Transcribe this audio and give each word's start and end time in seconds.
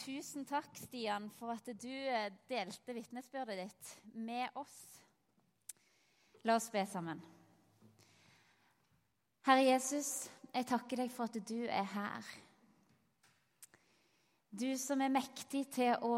Tusen 0.00 0.46
takk, 0.48 0.70
Stian, 0.80 1.26
for 1.36 1.52
at 1.52 1.66
du 1.76 1.90
eh, 1.92 2.30
delte 2.48 2.94
vitnesbyrdet 2.96 3.58
ditt 3.60 3.88
med 4.16 4.48
oss. 4.56 4.76
La 6.48 6.54
oss 6.56 6.70
be 6.72 6.86
sammen. 6.88 7.20
Herre 9.44 9.66
Jesus, 9.66 10.30
jeg 10.54 10.68
takker 10.70 11.02
deg 11.02 11.12
for 11.12 11.28
at 11.28 11.36
du 11.44 11.58
er 11.68 11.84
her. 11.92 12.30
Du 14.50 14.70
som 14.80 15.04
er 15.04 15.12
mektig 15.12 15.66
til 15.76 15.92
å 16.00 16.16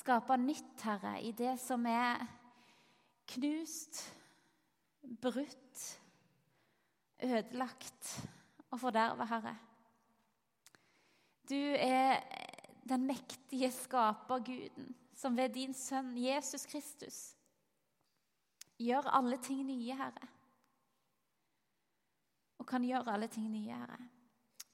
skape 0.00 0.34
nytt, 0.42 0.74
Herre, 0.82 1.14
i 1.22 1.30
det 1.30 1.54
som 1.62 1.86
er 1.86 2.24
knust, 3.36 4.02
brutt, 5.22 5.84
ødelagt 7.22 8.16
og 8.72 8.82
forderva, 8.82 9.30
Herre. 9.30 9.54
Du 11.44 11.60
er 11.78 12.18
den 12.88 13.06
mektige 13.06 13.70
skaperguden 13.72 14.94
som 15.16 15.36
ved 15.36 15.54
din 15.54 15.74
sønn 15.74 16.16
Jesus 16.18 16.66
Kristus 16.66 17.18
gjør 18.78 19.08
alle 19.14 19.38
ting 19.38 19.62
nye, 19.66 19.94
Herre. 19.94 20.28
Og 22.58 22.66
kan 22.66 22.84
gjøre 22.84 23.14
alle 23.14 23.28
ting 23.30 23.46
nye, 23.50 23.72
Herre. 23.72 23.98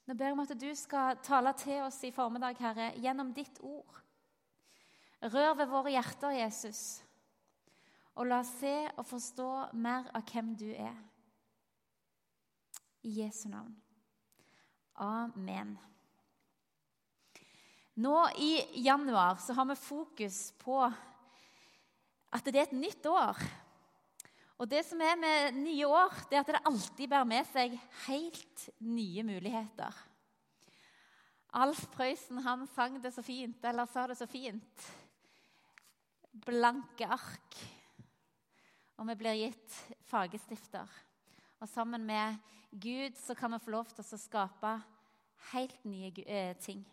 Nå 0.07 0.15
ber 0.17 0.31
jeg 0.31 0.35
om 0.35 0.43
at 0.43 0.55
du 0.59 0.69
skal 0.75 1.19
tale 1.23 1.53
til 1.57 1.83
oss 1.85 2.01
i 2.03 2.11
formiddag, 2.11 2.57
Herre, 2.59 2.89
gjennom 2.97 3.33
ditt 3.33 3.61
ord. 3.61 4.01
Rør 5.21 5.53
ved 5.59 5.69
våre 5.69 5.93
hjerter, 5.93 6.33
Jesus, 6.33 7.03
og 8.17 8.27
la 8.27 8.41
oss 8.41 8.55
se 8.59 8.73
og 8.97 9.05
forstå 9.05 9.51
mer 9.77 10.09
av 10.17 10.25
hvem 10.27 10.55
du 10.57 10.67
er. 10.73 10.97
I 13.05 13.21
Jesu 13.21 13.47
navn. 13.49 13.77
Amen. 15.01 15.77
Nå 18.01 18.17
i 18.37 18.81
januar 18.81 19.35
så 19.35 19.53
har 19.53 19.65
vi 19.65 19.75
fokus 19.75 20.51
på 20.57 20.77
at 22.31 22.47
det 22.47 22.55
er 22.55 22.69
et 22.69 22.77
nytt 22.77 23.05
år. 23.05 23.37
Og 24.61 24.69
det 24.69 24.81
som 24.87 25.01
er 25.03 25.17
med 25.19 25.57
nye 25.59 25.89
år, 25.89 26.15
det 26.29 26.37
er 26.37 26.45
at 26.45 26.49
det 26.53 26.61
alltid 26.69 27.11
bærer 27.11 27.27
med 27.29 27.49
seg 27.49 27.75
helt 28.05 28.63
nye 28.85 29.25
muligheter. 29.27 29.99
Alf 31.61 31.83
Prøysen 31.91 32.39
han 32.45 32.63
sang 32.71 32.95
det 33.03 33.11
så 33.13 33.23
fint, 33.25 33.59
eller 33.67 33.89
sa 33.91 34.05
det 34.07 34.15
så 34.17 34.27
fint. 34.29 34.85
Blanke 36.45 37.09
ark. 37.11 37.59
Og 38.97 39.09
vi 39.11 39.17
blir 39.19 39.39
gitt 39.43 39.77
fagestifter. 40.07 40.87
Og 41.59 41.69
sammen 41.69 42.05
med 42.07 42.39
Gud 42.71 43.19
så 43.19 43.35
kan 43.37 43.51
vi 43.53 43.61
få 43.61 43.75
lov 43.75 43.91
til 43.91 44.05
å 44.05 44.21
skape 44.23 44.73
helt 45.51 45.85
nye 45.85 46.13
eh, 46.25 46.55
ting. 46.61 46.85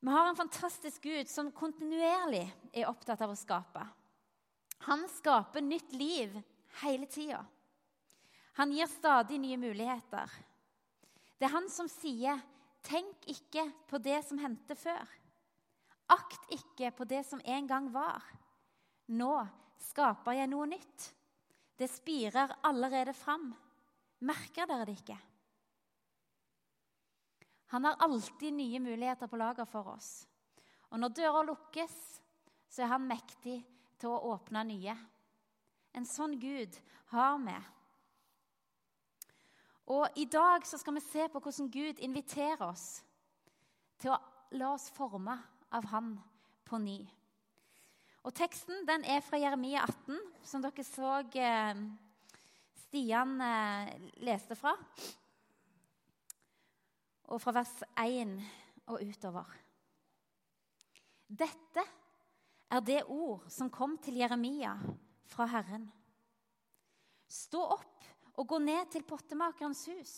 Vi 0.00 0.10
har 0.10 0.28
en 0.28 0.36
fantastisk 0.36 1.02
Gud 1.02 1.28
som 1.28 1.52
kontinuerlig 1.52 2.46
er 2.72 2.88
opptatt 2.88 3.20
av 3.20 3.34
å 3.34 3.38
skape. 3.38 3.82
Han 4.88 5.04
skaper 5.12 5.60
nytt 5.60 5.92
liv 5.92 6.38
hele 6.80 7.06
tida. 7.06 7.42
Han 8.56 8.72
gir 8.72 8.88
stadig 8.88 9.36
nye 9.40 9.58
muligheter. 9.60 10.30
Det 11.36 11.48
er 11.48 11.54
han 11.56 11.68
som 11.68 11.88
sier, 11.88 12.40
'Tenk 12.82 13.26
ikke 13.28 13.72
på 13.88 13.98
det 13.98 14.24
som 14.24 14.38
hendte 14.38 14.74
før.' 14.74 15.08
'Akt 16.08 16.48
ikke 16.50 16.90
på 16.96 17.04
det 17.04 17.26
som 17.26 17.40
en 17.44 17.66
gang 17.66 17.92
var.' 17.92 18.24
'Nå 19.08 19.48
skaper 19.78 20.32
jeg 20.32 20.48
noe 20.48 20.66
nytt.' 20.66 21.12
'Det 21.76 21.90
spirer 21.90 22.56
allerede 22.62 23.12
fram.' 23.12 23.54
Merker 24.20 24.66
dere 24.66 24.84
det 24.84 24.98
ikke? 25.00 25.18
Han 27.70 27.84
har 27.84 28.00
alltid 28.02 28.52
nye 28.52 28.80
muligheter 28.80 29.26
på 29.26 29.38
lager 29.38 29.64
for 29.64 29.92
oss. 29.92 30.26
Og 30.90 30.98
når 30.98 31.12
dører 31.14 31.46
lukkes, 31.46 31.92
så 32.70 32.82
er 32.82 32.90
han 32.90 33.06
mektig 33.06 33.60
til 34.00 34.10
å 34.10 34.32
åpne 34.32 34.64
nye. 34.66 34.96
En 35.94 36.06
sånn 36.06 36.34
Gud 36.42 36.74
har 37.12 37.38
vi. 37.44 37.54
Og 39.94 40.18
i 40.18 40.26
dag 40.30 40.66
så 40.66 40.78
skal 40.78 40.98
vi 40.98 41.04
se 41.04 41.28
på 41.30 41.42
hvordan 41.42 41.70
Gud 41.70 42.02
inviterer 42.02 42.66
oss 42.66 43.04
til 44.02 44.14
å 44.14 44.20
la 44.58 44.74
oss 44.74 44.90
forme 44.94 45.38
av 45.70 45.86
Han 45.94 46.16
på 46.66 46.78
ny. 46.82 46.98
Og 48.26 48.34
Teksten 48.34 48.82
den 48.86 49.06
er 49.06 49.22
fra 49.24 49.38
Jeremia 49.38 49.86
18, 49.86 50.18
som 50.42 50.62
dere 50.62 50.84
så 50.84 51.20
eh, 51.38 51.82
Stian 52.82 53.38
eh, 53.40 53.94
leste 54.26 54.58
fra 54.58 54.74
og 57.30 57.40
fra 57.42 57.54
vers 57.54 57.72
1 58.02 58.34
og 58.90 59.02
utover. 59.06 59.50
Dette 61.30 61.84
er 62.70 62.82
det 62.82 63.04
ord 63.06 63.46
som 63.50 63.70
kom 63.70 63.96
til 64.02 64.18
Jeremia 64.18 64.74
fra 65.30 65.46
Herren. 65.50 65.86
Stå 67.30 67.62
opp 67.76 68.08
og 68.34 68.48
gå 68.50 68.58
ned 68.62 68.90
til 68.90 69.06
pottemakerens 69.06 69.84
hus. 69.92 70.14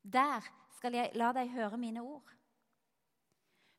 Der 0.00 0.44
skal 0.78 0.96
jeg 0.96 1.12
la 1.18 1.32
deg 1.36 1.52
høre 1.52 1.80
mine 1.80 2.04
ord. 2.04 2.32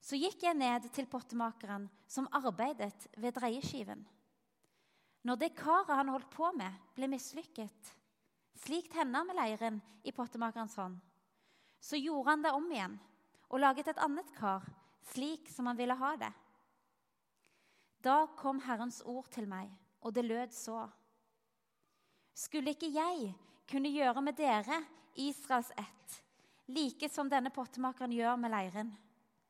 Så 0.01 0.19
gikk 0.19 0.45
jeg 0.45 0.57
ned 0.57 0.85
til 0.93 1.09
pottemakeren 1.09 1.87
som 2.07 2.29
arbeidet 2.37 3.09
ved 3.17 3.33
dreieskiven. 3.35 4.05
Når 5.27 5.39
det 5.41 5.55
karet 5.57 5.97
han 5.97 6.13
holdt 6.13 6.29
på 6.31 6.51
med, 6.55 6.71
ble 6.95 7.09
mislykket, 7.11 7.93
slikt 8.61 8.93
tenner 8.93 9.25
med 9.27 9.35
leiren 9.35 9.81
i 10.07 10.13
pottemakerens 10.15 10.77
hånd, 10.79 10.95
så 11.79 11.99
gjorde 11.99 12.29
han 12.29 12.43
det 12.45 12.53
om 12.55 12.71
igjen 12.71 12.97
og 13.47 13.61
laget 13.63 13.87
et 13.87 14.03
annet 14.03 14.29
kar, 14.35 14.65
slik 15.13 15.47
som 15.51 15.69
han 15.69 15.77
ville 15.79 15.95
ha 15.95 16.15
det. 16.19 16.31
Da 18.03 18.25
kom 18.37 18.59
Herrens 18.65 18.99
ord 19.07 19.29
til 19.33 19.47
meg, 19.49 19.71
og 20.03 20.13
det 20.13 20.25
lød 20.27 20.53
så. 20.53 20.85
Skulle 22.37 22.75
ikke 22.75 22.91
jeg 22.93 23.31
kunne 23.67 23.91
gjøre 23.91 24.21
med 24.23 24.37
dere, 24.37 24.81
Israels 25.17 25.71
ett, 25.79 26.17
like 26.67 27.09
som 27.09 27.29
denne 27.31 27.49
pottemakeren 27.55 28.13
gjør 28.13 28.35
med 28.37 28.53
leiren, 28.53 28.91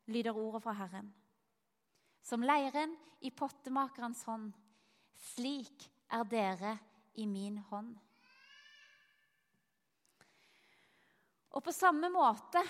lyder 0.08 0.38
ordet 0.38 0.62
fra 0.64 0.74
Herren. 0.78 1.10
Som 2.22 2.46
leiren 2.46 2.94
i 3.20 3.30
pottemakerens 3.34 4.22
hånd, 4.28 4.52
slik 5.34 5.88
er 6.14 6.24
dere 6.24 6.76
i 7.18 7.26
min 7.26 7.58
hånd. 7.68 7.96
Og 11.56 11.64
på 11.64 11.72
samme 11.72 12.10
måte 12.12 12.62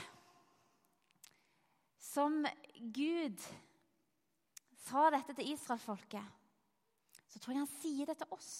som 1.99 2.41
Gud 2.95 3.43
sa 4.89 5.09
dette 5.13 5.35
til 5.37 5.53
israelsfolket, 5.53 6.25
så 7.29 7.41
tror 7.41 7.55
jeg 7.55 7.63
han 7.65 7.77
sier 7.79 8.09
det 8.09 8.17
til 8.21 8.35
oss. 8.35 8.53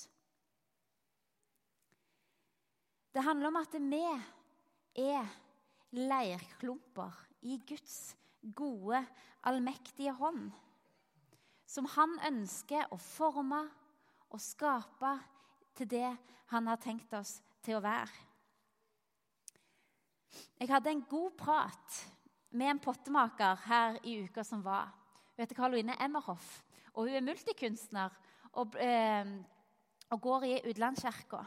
Det 3.15 3.25
handler 3.25 3.51
om 3.51 3.61
at 3.63 3.75
vi 3.81 4.03
er 5.09 5.31
leirklumper 5.97 7.17
i 7.49 7.57
Guds 7.67 8.15
gode, 8.55 9.01
allmektige 9.43 10.13
hånd. 10.19 10.51
Som 11.69 11.89
han 11.97 12.15
ønsker 12.29 12.93
å 12.93 12.99
forme 13.01 13.65
og 14.29 14.41
skape 14.43 15.17
til 15.79 15.91
det 15.91 16.09
han 16.53 16.69
har 16.69 16.81
tenkt 16.83 17.13
oss 17.17 17.39
til 17.65 17.79
å 17.79 17.85
være. 17.85 18.28
Jeg 20.59 20.71
hadde 20.71 20.91
en 20.91 21.05
god 21.11 21.37
prat 21.39 21.99
med 22.51 22.73
en 22.73 22.81
pottemaker 22.83 23.61
her 23.67 23.99
i 24.05 24.19
uka 24.25 24.45
som 24.45 24.63
var. 24.65 24.91
Hun 25.35 25.45
heter 25.45 25.59
Karoline 25.59 25.97
Emmerhoff, 26.03 26.63
og 26.95 27.07
hun 27.07 27.19
er 27.19 27.25
multikunstner 27.25 28.15
og, 28.53 28.75
eh, 28.81 29.29
og 30.11 30.21
går 30.21 30.47
i 30.49 30.61
Utlandskirka. 30.71 31.45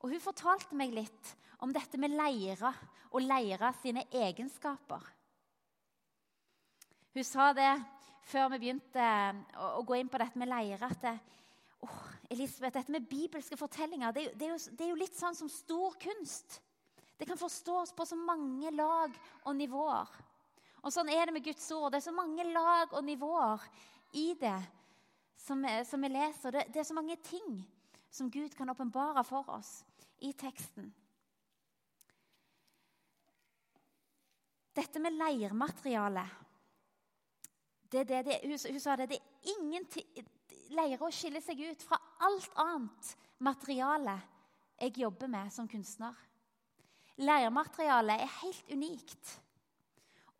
Og 0.00 0.10
Hun 0.10 0.20
fortalte 0.20 0.74
meg 0.74 0.94
litt 0.96 1.36
om 1.60 1.72
dette 1.72 1.98
med 2.00 2.14
leire 2.16 2.72
og 3.10 3.20
leire 3.22 3.72
sine 3.82 4.06
egenskaper. 4.10 5.02
Hun 7.14 7.26
sa 7.26 7.52
det 7.52 7.72
før 8.30 8.52
vi 8.52 8.60
begynte 8.62 9.04
å, 9.58 9.80
å 9.80 9.84
gå 9.84 9.98
inn 9.98 10.08
på 10.08 10.20
dette 10.22 10.38
med 10.38 10.48
leire, 10.48 10.86
at 10.86 11.02
det, 11.02 11.14
oh, 11.84 12.02
Elisabeth, 12.30 12.78
dette 12.78 12.94
med 12.94 13.08
bibelske 13.10 13.58
fortellinger 13.58 14.14
det, 14.14 14.28
det, 14.38 14.46
er 14.46 14.54
jo, 14.54 14.74
det 14.78 14.86
er 14.86 14.92
jo 14.92 15.00
litt 15.00 15.18
sånn 15.18 15.36
som 15.36 15.50
stor 15.50 15.96
kunst. 16.00 16.60
Det 17.20 17.26
kan 17.28 17.38
forstås 17.38 17.92
på 17.92 18.06
så 18.08 18.16
mange 18.16 18.70
lag 18.72 19.16
og 19.44 19.56
nivåer. 19.56 20.08
Og 20.80 20.92
Sånn 20.92 21.10
er 21.12 21.28
det 21.28 21.34
med 21.36 21.44
Guds 21.44 21.66
ord. 21.76 21.90
Det 21.92 21.98
er 21.98 22.06
så 22.06 22.14
mange 22.16 22.46
lag 22.48 22.94
og 22.96 23.04
nivåer 23.04 23.66
i 24.16 24.30
det 24.40 24.56
som, 25.36 25.60
som 25.84 26.00
vi 26.00 26.08
leser. 26.08 26.54
Det, 26.54 26.62
det, 26.72 26.80
er 26.80 26.88
så 26.88 26.96
mange 26.96 27.18
ting 27.20 27.58
som 28.08 28.30
Gud 28.32 28.56
kan 28.56 28.72
åpenbare 28.72 29.20
for 29.28 29.52
oss 29.52 29.82
i 30.24 30.32
teksten. 30.32 30.88
Dette 34.80 35.04
med 35.04 35.20
leirmateriale 35.20 36.24
det, 37.90 38.06
det, 38.08 38.22
det, 38.30 38.40
hun, 38.46 38.56
hun, 38.70 38.80
sa 38.80 38.96
det. 38.96 39.10
Det 39.12 39.20
er 39.20 39.52
ingen 39.58 39.84
leire 40.72 41.04
å 41.04 41.12
skille 41.12 41.44
seg 41.44 41.60
ut 41.68 41.84
fra 41.84 42.00
alt 42.24 42.60
annet 42.64 43.14
materiale 43.44 44.16
jeg 44.80 45.02
jobber 45.04 45.28
med 45.28 45.52
som 45.52 45.68
kunstner. 45.68 46.16
Leirmaterialet 47.20 48.24
er 48.24 48.36
helt 48.40 48.72
unikt. 48.72 49.32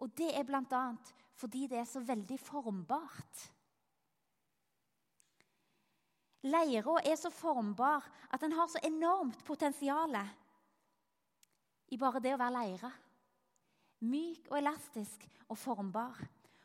Og 0.00 0.12
det 0.16 0.30
er 0.36 0.46
bl.a. 0.48 0.84
fordi 1.36 1.66
det 1.68 1.82
er 1.82 1.88
så 1.88 2.00
veldig 2.00 2.38
formbart. 2.40 3.46
Leira 6.48 6.96
er 7.04 7.18
så 7.20 7.28
formbar 7.30 8.06
at 8.32 8.40
den 8.40 8.54
har 8.56 8.68
så 8.72 8.80
enormt 8.84 9.44
potensial 9.44 10.16
i 11.90 11.98
bare 12.00 12.22
det 12.22 12.32
å 12.32 12.40
være 12.40 12.54
leire. 12.54 12.90
Myk 14.08 14.46
og 14.48 14.56
elastisk 14.62 15.26
og 15.50 15.58
formbar. 15.60 16.16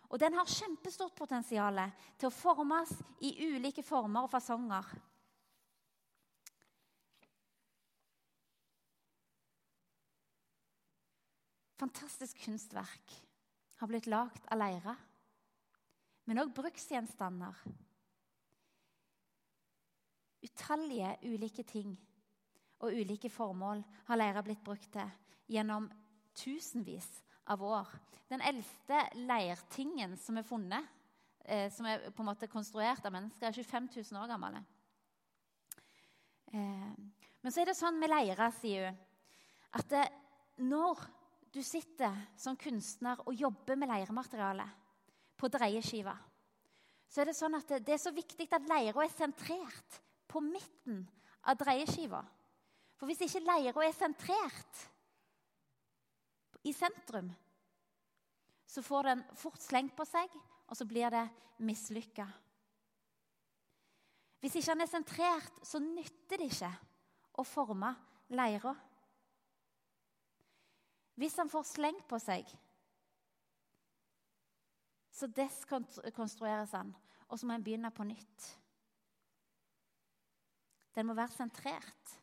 Og 0.07 0.21
den 0.21 0.37
har 0.37 0.47
kjempestort 0.47 1.15
potensial 1.17 1.81
til 2.15 2.29
å 2.29 2.33
formes 2.33 2.93
i 3.25 3.33
ulike 3.49 3.83
former 3.83 4.27
og 4.27 4.31
fasonger. 4.31 4.85
Fantastisk 11.75 12.39
kunstverk 12.45 13.15
har 13.81 13.89
blitt 13.91 14.07
lagd 14.07 14.45
av 14.47 14.59
leire, 14.61 14.95
men 16.25 16.39
òg 16.39 16.53
bruksgjenstander. 16.55 17.57
Utallige 20.45 21.11
ulike 21.25 21.65
ting 21.67 21.91
og 22.79 22.95
ulike 22.95 23.29
formål 23.33 23.83
har 24.07 24.19
leire 24.19 24.43
blitt 24.45 24.63
brukt 24.63 24.87
til 24.93 25.11
gjennom 25.51 25.89
tusenvis 26.37 27.07
av 27.51 27.63
år. 27.63 27.91
Den 28.31 28.41
eldste 28.41 29.01
leirtingen 29.19 30.15
som 30.17 30.39
er 30.39 30.47
funnet, 30.47 30.87
eh, 31.43 31.67
som 31.71 31.85
er 31.85 32.07
på 32.09 32.23
en 32.23 32.31
måte 32.31 32.49
konstruert 32.49 33.05
av 33.05 33.13
mennesker, 33.13 33.47
er 33.47 33.51
25 33.51 33.89
000 34.11 34.21
år 34.21 34.31
gammel. 34.31 34.57
Eh, 36.53 36.95
men 37.41 37.51
så 37.51 37.61
er 37.61 37.69
det 37.69 37.77
sånn 37.77 37.99
med 37.99 38.09
leire, 38.09 38.49
sier 38.61 38.89
hun, 38.89 39.03
at 39.75 39.89
det, 39.91 40.05
når 40.63 41.03
du 41.55 41.61
sitter 41.63 42.15
som 42.37 42.57
kunstner 42.59 43.21
og 43.23 43.35
jobber 43.39 43.79
med 43.79 43.87
leiremateriale 43.87 44.65
på 45.39 45.47
dreieskiva, 45.51 46.15
så 47.07 47.21
er 47.21 47.29
det 47.29 47.37
sånn 47.37 47.55
at 47.55 47.69
det, 47.69 47.79
det 47.87 47.95
er 47.95 48.01
så 48.01 48.11
viktig 48.11 48.47
at 48.51 48.67
leira 48.67 49.05
er 49.05 49.13
sentrert 49.13 49.99
på 50.27 50.41
midten 50.43 51.05
av 51.47 51.55
dreieskiva. 51.59 52.19
For 52.99 53.07
hvis 53.07 53.23
ikke 53.27 53.43
leira 53.45 53.85
er 53.85 53.95
sentrert 53.95 54.85
i 56.65 56.73
sentrum, 56.75 57.29
så 58.65 58.83
får 58.83 59.11
den 59.11 59.21
fort 59.37 59.61
slengt 59.63 59.95
på 59.95 60.03
seg, 60.09 60.31
og 60.65 60.75
så 60.75 60.87
blir 60.89 61.13
det 61.13 61.27
mislykka. 61.63 62.25
Hvis 64.41 64.57
ikke 64.59 64.73
den 64.73 64.83
er 64.83 64.91
sentrert, 64.91 65.61
så 65.63 65.79
nytter 65.79 66.41
det 66.41 66.49
ikke 66.51 66.71
å 67.39 67.45
forme 67.47 67.93
leira. 68.35 68.73
Hvis 71.15 71.37
han 71.39 71.49
får 71.49 71.63
slengt 71.69 72.07
på 72.09 72.19
seg, 72.19 72.49
så 75.15 75.29
deskonstrueres 75.31 76.75
han, 76.75 76.91
og 77.31 77.39
så 77.39 77.47
må 77.47 77.55
en 77.55 77.63
begynne 77.63 77.91
på 77.95 78.03
nytt. 78.07 78.49
Den 80.95 81.07
må 81.07 81.15
være 81.15 81.35
sentrert. 81.35 82.15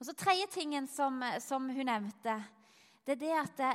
Og 0.00 0.08
så 0.08 0.16
Tredje 0.18 0.48
tingen 0.50 0.88
som, 0.88 1.20
som, 1.40 1.68
hun 1.68 1.86
nevnte, 1.86 2.40
det 3.06 3.16
er 3.16 3.20
det 3.20 3.36
at 3.38 3.60
det, 3.60 3.72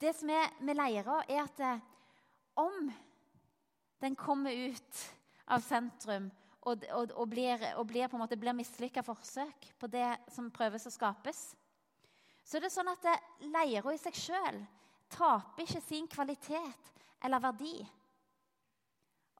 det 0.00 0.14
som 0.16 0.30
er 0.32 0.54
med 0.64 0.78
leira, 0.78 1.20
er 1.28 1.42
at 1.42 1.58
det, 1.58 1.74
om 2.58 2.88
den 4.00 4.16
kommer 4.16 4.54
ut 4.54 5.02
av 5.50 5.62
sentrum 5.66 6.30
og, 6.62 6.84
og, 6.94 7.12
og 7.14 7.28
blir, 7.30 7.62
og 7.76 7.86
blir, 7.90 8.08
på 8.08 8.16
en 8.16 8.22
måte 8.22 8.38
blir 8.38 8.56
mislykka 8.56 9.02
forsøk 9.06 9.70
på 9.78 9.90
det 9.90 10.08
som 10.32 10.50
prøves 10.54 10.86
å 10.88 10.92
skapes, 10.94 11.50
så 12.48 12.56
er 12.56 12.64
det 12.64 12.72
sånn 12.72 12.88
at 12.88 13.04
leira 13.44 13.92
i 13.92 14.00
seg 14.00 14.16
sjøl 14.16 14.62
taper 15.12 15.64
ikke 15.64 15.82
sin 15.84 16.08
kvalitet 16.08 16.92
eller 17.24 17.42
verdi 17.44 17.76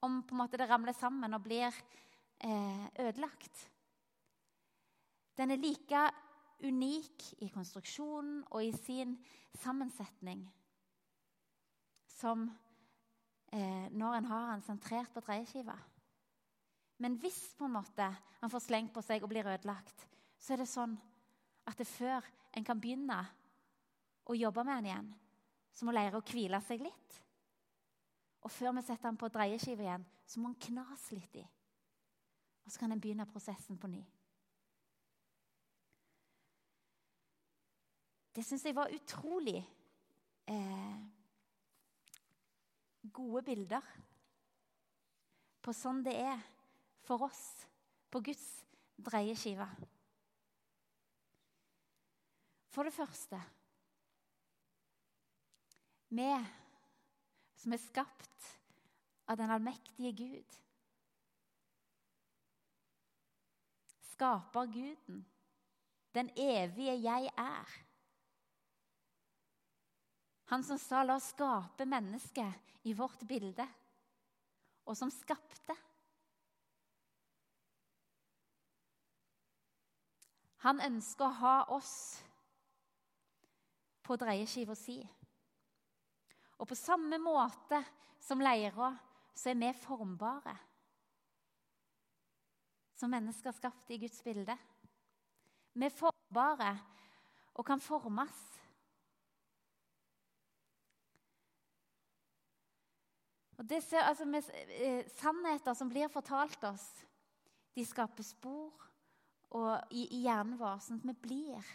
om 0.04 0.20
på 0.22 0.34
en 0.34 0.42
måte 0.42 0.60
det 0.60 0.68
ramler 0.68 0.94
sammen 0.94 1.34
og 1.34 1.42
blir 1.42 1.72
eh, 1.72 2.84
ødelagt. 3.02 3.64
Den 5.38 5.50
er 5.50 5.62
like 5.62 6.04
unik 6.62 7.24
i 7.46 7.48
konstruksjonen 7.54 8.44
og 8.50 8.62
i 8.62 8.70
sin 8.76 9.16
sammensetning 9.58 10.44
som 12.18 12.46
eh, 13.52 13.86
når 13.90 14.18
en 14.18 14.30
har 14.30 14.48
den 14.52 14.64
sentrert 14.66 15.12
på 15.14 15.22
dreieskiva. 15.26 15.76
Men 16.98 17.18
hvis 17.22 17.54
på 17.58 17.66
en 17.66 17.76
måte 17.78 18.08
han 18.40 18.50
får 18.50 18.66
slengt 18.66 18.94
på 18.94 19.02
seg 19.06 19.22
og 19.22 19.30
blir 19.32 19.46
ødelagt, 19.46 20.06
så 20.38 20.54
er 20.54 20.62
det 20.62 20.70
sånn 20.70 20.98
at 21.68 21.78
det 21.78 21.86
før 21.88 22.24
en 22.56 22.64
kan 22.64 22.80
begynne 22.80 23.18
å 24.28 24.36
jobbe 24.36 24.64
med 24.64 24.80
den 24.80 24.90
igjen, 24.90 25.08
så 25.72 25.86
må 25.86 25.94
lære 25.94 26.18
å 26.18 26.24
hvile 26.24 26.60
seg 26.64 26.82
litt. 26.84 27.18
Og 28.44 28.52
før 28.52 28.74
vi 28.76 28.84
setter 28.86 29.08
den 29.08 29.18
på 29.20 29.30
dreieskiva 29.32 29.84
igjen, 29.84 30.06
så 30.26 30.40
må 30.40 30.52
den 30.52 30.62
knas 30.68 31.08
litt 31.14 31.38
i. 31.40 31.44
Og 32.64 32.72
så 32.72 32.80
kan 32.82 32.92
en 32.92 33.00
begynne 33.00 33.28
prosessen 33.28 33.78
på 33.80 33.90
ny. 33.90 34.02
Det 38.34 38.44
syns 38.46 38.64
jeg 38.68 38.76
var 38.76 38.92
utrolig 38.94 39.58
eh, 40.46 40.98
gode 43.10 43.42
bilder 43.48 43.86
på 45.64 45.74
sånn 45.74 46.04
det 46.06 46.14
er 46.22 46.44
for 47.08 47.26
oss 47.26 47.42
på 48.12 48.22
Guds 48.24 48.44
dreieskive. 48.94 49.66
For 52.68 52.84
det 52.84 52.94
første 52.94 53.40
Vi 56.08 56.30
som 57.58 57.74
er 57.74 57.82
skapt 57.82 58.46
av 59.28 59.36
den 59.36 59.50
allmektige 59.50 60.12
Gud. 60.16 60.54
Skaper 64.12 64.70
Guden, 64.72 65.18
den 66.14 66.30
evige 66.38 66.94
jeg 67.02 67.28
er. 67.36 67.74
Han 70.48 70.64
som 70.64 70.78
sa 70.78 71.02
'la 71.04 71.18
oss 71.20 71.28
skape 71.34 71.84
mennesket 71.84 72.72
i 72.84 72.92
vårt 72.92 73.26
bilde', 73.28 73.68
og 74.86 74.96
som 74.96 75.10
skapte. 75.10 75.76
Han 80.64 80.80
ønsker 80.80 81.24
å 81.24 81.38
ha 81.42 81.56
oss 81.76 82.22
på 84.08 84.16
dreieskiva 84.16 84.76
si. 84.78 84.98
Og 86.58 86.66
på 86.68 86.76
samme 86.78 87.20
måte 87.20 87.82
som 88.24 88.40
leira, 88.42 88.94
så 89.36 89.52
er 89.52 89.60
vi 89.60 89.72
formbare. 89.78 90.56
Som 92.98 93.12
mennesker 93.14 93.54
skapt 93.54 93.92
i 93.94 94.00
Guds 94.02 94.22
bilde. 94.24 94.56
Vi 95.78 95.86
er 95.86 95.94
formbare 95.94 96.72
og 97.54 97.66
kan 97.66 97.82
formes. 97.82 98.38
Og 103.58 103.66
det 103.66 103.82
ser, 103.82 104.06
altså, 104.06 104.24
eh, 104.24 105.04
Sannheter 105.18 105.74
som 105.74 105.88
blir 105.90 106.08
fortalt 106.08 106.64
oss, 106.64 106.86
de 107.74 107.84
skaper 107.86 108.22
spor 108.22 108.72
og, 109.50 109.72
i, 109.90 110.06
i 110.14 110.22
hjernen 110.26 110.58
vår, 110.58 110.78
sånn 110.82 111.00
at 111.02 111.06
vi 111.06 111.14
blir 111.26 111.70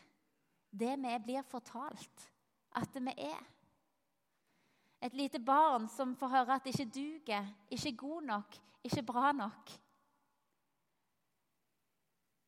det 0.74 0.96
vi 0.98 1.18
blir 1.28 1.46
fortalt 1.46 2.30
at 2.76 2.96
vi 2.96 3.14
er. 3.18 3.44
Et 5.04 5.14
lite 5.14 5.40
barn 5.40 5.90
som 5.90 6.16
får 6.16 6.28
høre 6.32 6.56
at 6.56 6.64
det 6.64 6.74
ikke 6.80 6.92
duger, 6.96 7.48
ikke 7.70 7.90
er 7.90 7.98
god 7.98 8.22
nok, 8.22 8.60
ikke 8.84 9.04
bra 9.04 9.32
nok. 9.32 9.72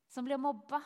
Som 0.07 0.25
blir 0.25 0.37
mobba. 0.37 0.79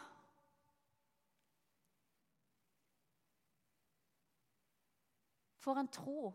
Får 5.58 5.78
en 5.78 5.92
tro 5.94 6.34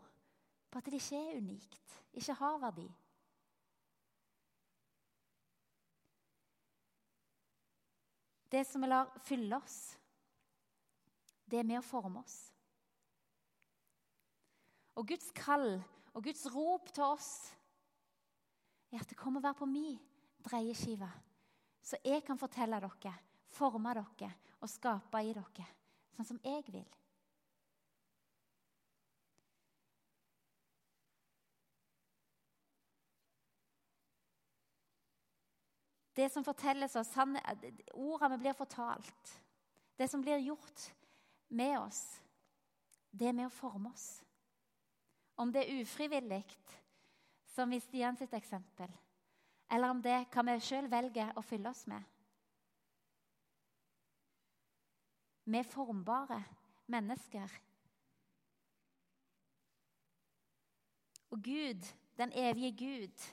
på 0.71 0.77
at 0.77 0.85
det 0.85 0.93
ikke 0.93 1.19
er 1.19 1.37
unikt, 1.37 2.01
ikke 2.13 2.33
har 2.33 2.57
verdi. 2.57 2.87
Det 8.51 8.63
som 8.67 8.81
vi 8.81 8.87
lar 8.87 9.11
fylle 9.25 9.57
oss, 9.57 9.97
det 11.51 11.59
er 11.59 11.67
med 11.67 11.81
å 11.81 11.85
forme 11.85 12.21
oss. 12.23 12.54
Og 14.95 15.07
Guds 15.07 15.31
kall 15.35 15.83
og 16.15 16.23
Guds 16.23 16.45
rop 16.55 16.91
til 16.93 17.03
oss 17.03 17.31
er 18.91 19.01
at 19.01 19.09
det 19.09 19.19
kommer 19.19 19.41
å 19.41 19.47
være 19.49 19.59
på 19.59 19.67
min 19.67 19.97
dreieskive, 20.45 21.09
så 21.83 21.99
jeg 22.05 22.23
kan 22.23 22.39
fortelle 22.39 22.79
dere, 22.79 23.15
forme 23.51 23.95
dere 23.97 24.31
og 24.61 24.71
skape 24.71 25.23
i 25.25 25.33
dere 25.35 25.65
sånn 26.15 26.29
som 26.29 26.39
jeg 26.45 26.63
vil. 26.71 26.85
Det 36.15 36.29
som 36.31 36.45
fortelles 36.47 36.95
oss, 36.95 37.11
ordene 37.19 38.37
vi 38.37 38.45
blir 38.45 38.55
fortalt, 38.55 39.33
det 39.99 40.07
som 40.07 40.21
blir 40.23 40.39
gjort 40.39 40.85
med 41.51 41.75
oss, 41.81 42.05
det 43.11 43.27
er 43.27 43.35
med 43.35 43.49
å 43.49 43.51
forme 43.51 43.91
oss. 43.91 44.24
Om 45.35 45.51
det 45.51 45.65
er 45.65 45.81
ufrivillig, 45.81 46.43
som 47.55 47.71
i 47.73 47.79
Stian 47.79 48.17
sitt 48.17 48.33
eksempel, 48.33 48.91
eller 49.71 49.89
om 49.89 50.01
det 50.01 50.25
kan 50.31 50.47
vi 50.47 50.59
sjøl 50.63 50.87
velge 50.91 51.25
å 51.35 51.43
fylle 51.43 51.69
oss 51.69 51.85
med. 51.87 52.03
Vi 55.45 55.59
er 55.59 55.67
formbare 55.69 56.39
mennesker. 56.89 57.51
Og 61.29 61.41
Gud, 61.43 61.85
den 62.17 62.31
evige 62.33 62.71
Gud, 62.77 63.25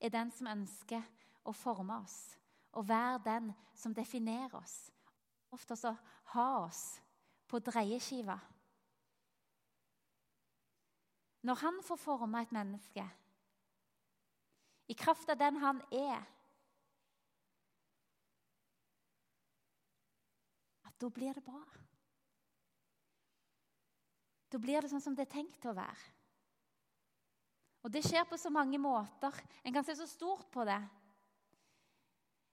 er 0.00 0.12
den 0.12 0.30
som 0.30 0.46
ønsker 0.46 1.02
å 1.44 1.52
forme 1.52 1.98
oss 2.04 2.36
og 2.76 2.88
være 2.88 3.22
den 3.24 3.52
som 3.74 3.94
definerer 3.94 4.54
oss. 4.58 4.90
Ofte 5.50 5.72
også 5.72 5.94
ha 6.34 6.48
oss 6.66 7.00
på 7.48 7.58
dreieskiva. 7.58 8.36
Når 11.46 11.60
han 11.62 11.78
får 11.84 11.98
forme 12.00 12.40
et 12.42 12.52
menneske 12.54 13.04
i 14.90 14.94
kraft 14.98 15.30
av 15.30 15.38
den 15.38 15.58
han 15.62 15.82
er 15.94 16.24
at 20.86 20.94
Da 20.98 21.10
blir 21.12 21.34
det 21.36 21.44
bra. 21.44 21.60
Da 24.50 24.58
blir 24.58 24.80
det 24.80 24.90
sånn 24.90 25.02
som 25.04 25.14
det 25.14 25.26
er 25.26 25.34
tenkt 25.34 25.66
å 25.68 25.74
være. 25.76 26.12
Og 27.84 27.92
Det 27.92 28.02
skjer 28.02 28.24
på 28.26 28.38
så 28.40 28.50
mange 28.50 28.78
måter. 28.82 29.34
En 29.62 29.74
kan 29.74 29.84
se 29.84 29.94
så 29.98 30.06
stort 30.10 30.48
på 30.50 30.64
det. 30.66 30.80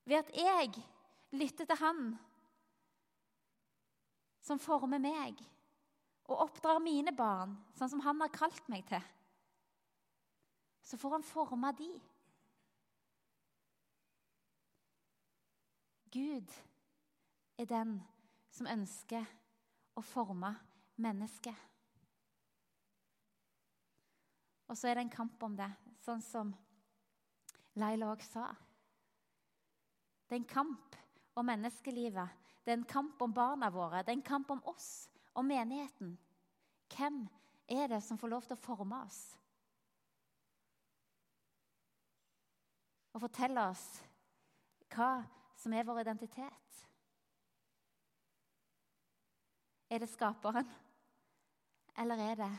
Ved 0.06 0.20
at 0.20 0.36
jeg 0.36 0.84
lytter 1.32 1.66
til 1.66 1.80
Han 1.80 2.04
som 4.44 4.60
former 4.60 5.00
meg, 5.00 5.40
og 6.30 6.46
oppdrar 6.46 6.80
mine 6.84 7.12
barn 7.15 7.58
sånn 7.77 7.92
som 7.92 8.03
Han 8.06 8.22
har 8.24 8.32
kalt 8.34 8.68
meg 8.72 8.86
til. 8.88 9.03
Så 10.84 11.00
får 11.00 11.18
Han 11.18 11.27
forme 11.27 11.72
de. 11.77 11.92
Gud 16.13 16.51
er 17.58 17.70
den 17.70 17.96
som 18.53 18.70
ønsker 18.70 19.25
å 19.98 20.03
forme 20.06 20.51
mennesket. 21.01 21.56
Og 24.70 24.77
så 24.77 24.89
er 24.89 24.98
det 24.98 25.08
en 25.08 25.15
kamp 25.15 25.42
om 25.46 25.56
det, 25.58 25.70
sånn 26.06 26.22
som 26.24 26.53
Laila 27.82 28.12
òg 28.13 28.22
sa. 28.25 28.46
Det 30.30 30.38
er 30.38 30.42
en 30.44 30.50
kamp 30.50 30.96
om 31.38 31.50
menneskelivet. 31.50 32.42
Det 32.63 32.72
er 32.72 32.80
en 32.80 32.88
kamp 32.89 33.22
om 33.22 33.34
barna 33.34 33.70
våre. 33.74 34.03
Det 34.03 34.13
er 34.13 34.20
en 34.20 34.25
kamp 34.25 34.53
om 34.53 34.62
oss, 34.70 35.10
om 35.34 35.46
menigheten. 35.46 36.18
Hvem 36.94 37.24
er 37.68 37.88
det 37.88 38.04
som 38.04 38.18
får 38.18 38.32
lov 38.34 38.48
til 38.48 38.58
å 38.58 38.63
forme 38.63 39.00
oss? 39.06 39.22
Og 43.13 43.22
fortelle 43.22 43.70
oss 43.70 43.86
hva 44.94 45.24
som 45.58 45.74
er 45.74 45.86
vår 45.86 46.04
identitet? 46.04 46.84
Er 49.94 50.02
det 50.02 50.10
skaperen, 50.10 50.70
eller 52.02 52.22
er 52.32 52.40
det 52.42 52.52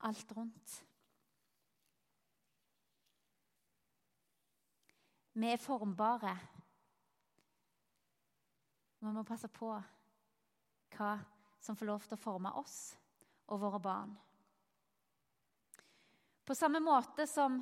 alt 0.00 0.32
rundt. 0.36 0.84
Vi 5.32 5.52
er 5.52 5.56
formbare. 5.60 6.38
Vi 9.00 9.12
må 9.12 9.22
passe 9.22 9.48
på 9.48 9.74
hva 10.94 11.16
som 11.60 11.76
får 11.76 11.90
lov 11.90 12.06
til 12.06 12.16
å 12.16 12.20
forme 12.20 12.52
oss 12.60 12.78
og 13.50 13.60
våre 13.62 13.80
barn. 13.82 14.14
På 16.46 16.54
samme 16.54 16.78
måte 16.82 17.26
som 17.26 17.58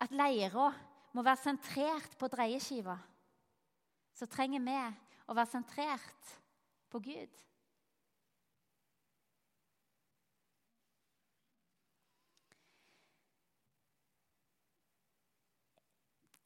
at 0.00 0.14
leira 0.16 0.70
må 1.14 1.22
være 1.22 1.42
sentrert 1.42 2.16
på 2.18 2.28
dreieskiva, 2.32 2.96
så 4.14 4.26
trenger 4.30 4.62
vi 4.64 4.78
å 5.28 5.36
være 5.36 5.50
sentrert 5.50 6.30
på 6.90 7.00
Gud. 7.04 7.42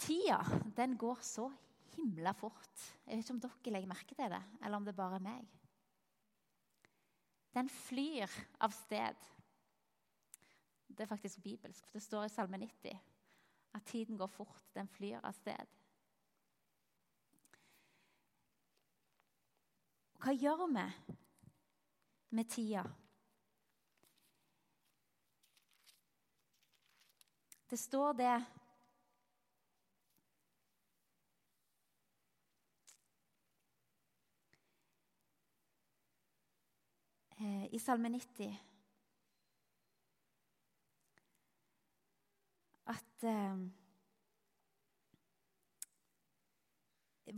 Tida 0.09 0.41
den 0.77 0.97
går 0.97 1.23
så 1.23 1.51
himla 1.95 2.33
fort. 2.33 2.85
Jeg 3.05 3.19
vet 3.19 3.25
ikke 3.25 3.35
om 3.35 3.41
dere 3.45 3.75
legger 3.75 3.91
merke 3.91 4.17
til 4.17 4.33
det, 4.33 4.43
eller 4.63 4.79
om 4.79 4.87
det 4.87 4.97
bare 4.97 5.19
er 5.19 5.25
meg. 5.25 5.58
Den 7.55 7.69
flyr 7.69 8.31
av 8.61 8.71
sted. 8.71 9.17
Det 10.89 11.01
er 11.01 11.11
faktisk 11.11 11.43
bibelsk, 11.43 11.87
for 11.87 11.99
det 11.99 12.03
står 12.03 12.25
i 12.25 12.33
Salme 12.33 12.59
90 12.59 12.99
at 13.75 13.85
tiden 13.85 14.19
går 14.19 14.27
fort. 14.27 14.63
Den 14.75 14.89
flyr 14.89 15.21
av 15.23 15.33
sted. 15.33 15.75
Hva 20.19 20.35
gjør 20.35 20.65
vi 20.67 20.87
med 22.35 22.51
tida? 22.51 22.83
Det 27.71 27.79
står 27.79 28.13
det 28.19 28.35
i 37.39 37.79
Salme 37.79 38.11
90 38.11 38.57
at 42.89 43.27
eh, 43.29 43.67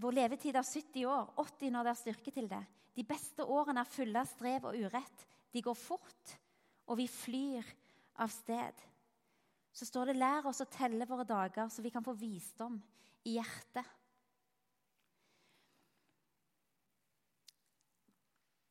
Vår 0.00 0.14
levetid 0.14 0.54
er 0.54 0.62
70 0.62 1.06
år, 1.10 1.32
80 1.34 1.72
når 1.74 1.86
det 1.86 1.90
er 1.90 1.98
styrke 1.98 2.32
til 2.32 2.46
det. 2.48 2.60
De 2.94 3.02
beste 3.04 3.42
årene 3.42 3.82
er 3.82 3.90
fulle 3.90 4.20
av 4.22 4.28
strev 4.30 4.68
og 4.70 4.76
urett. 4.78 5.24
De 5.50 5.62
går 5.66 5.74
fort, 5.74 6.34
og 6.86 7.00
vi 7.00 7.08
flyr 7.10 7.66
av 8.22 8.30
sted. 8.30 8.84
Så 9.74 9.88
står 9.88 10.12
det 10.12 10.16
'lær 10.20 10.46
oss 10.46 10.62
å 10.62 10.70
telle 10.70 11.08
våre 11.10 11.26
dager, 11.26 11.66
så 11.68 11.82
vi 11.82 11.90
kan 11.90 12.06
få 12.06 12.14
visdom 12.14 12.78
i 13.26 13.34
hjertet'. 13.38 13.99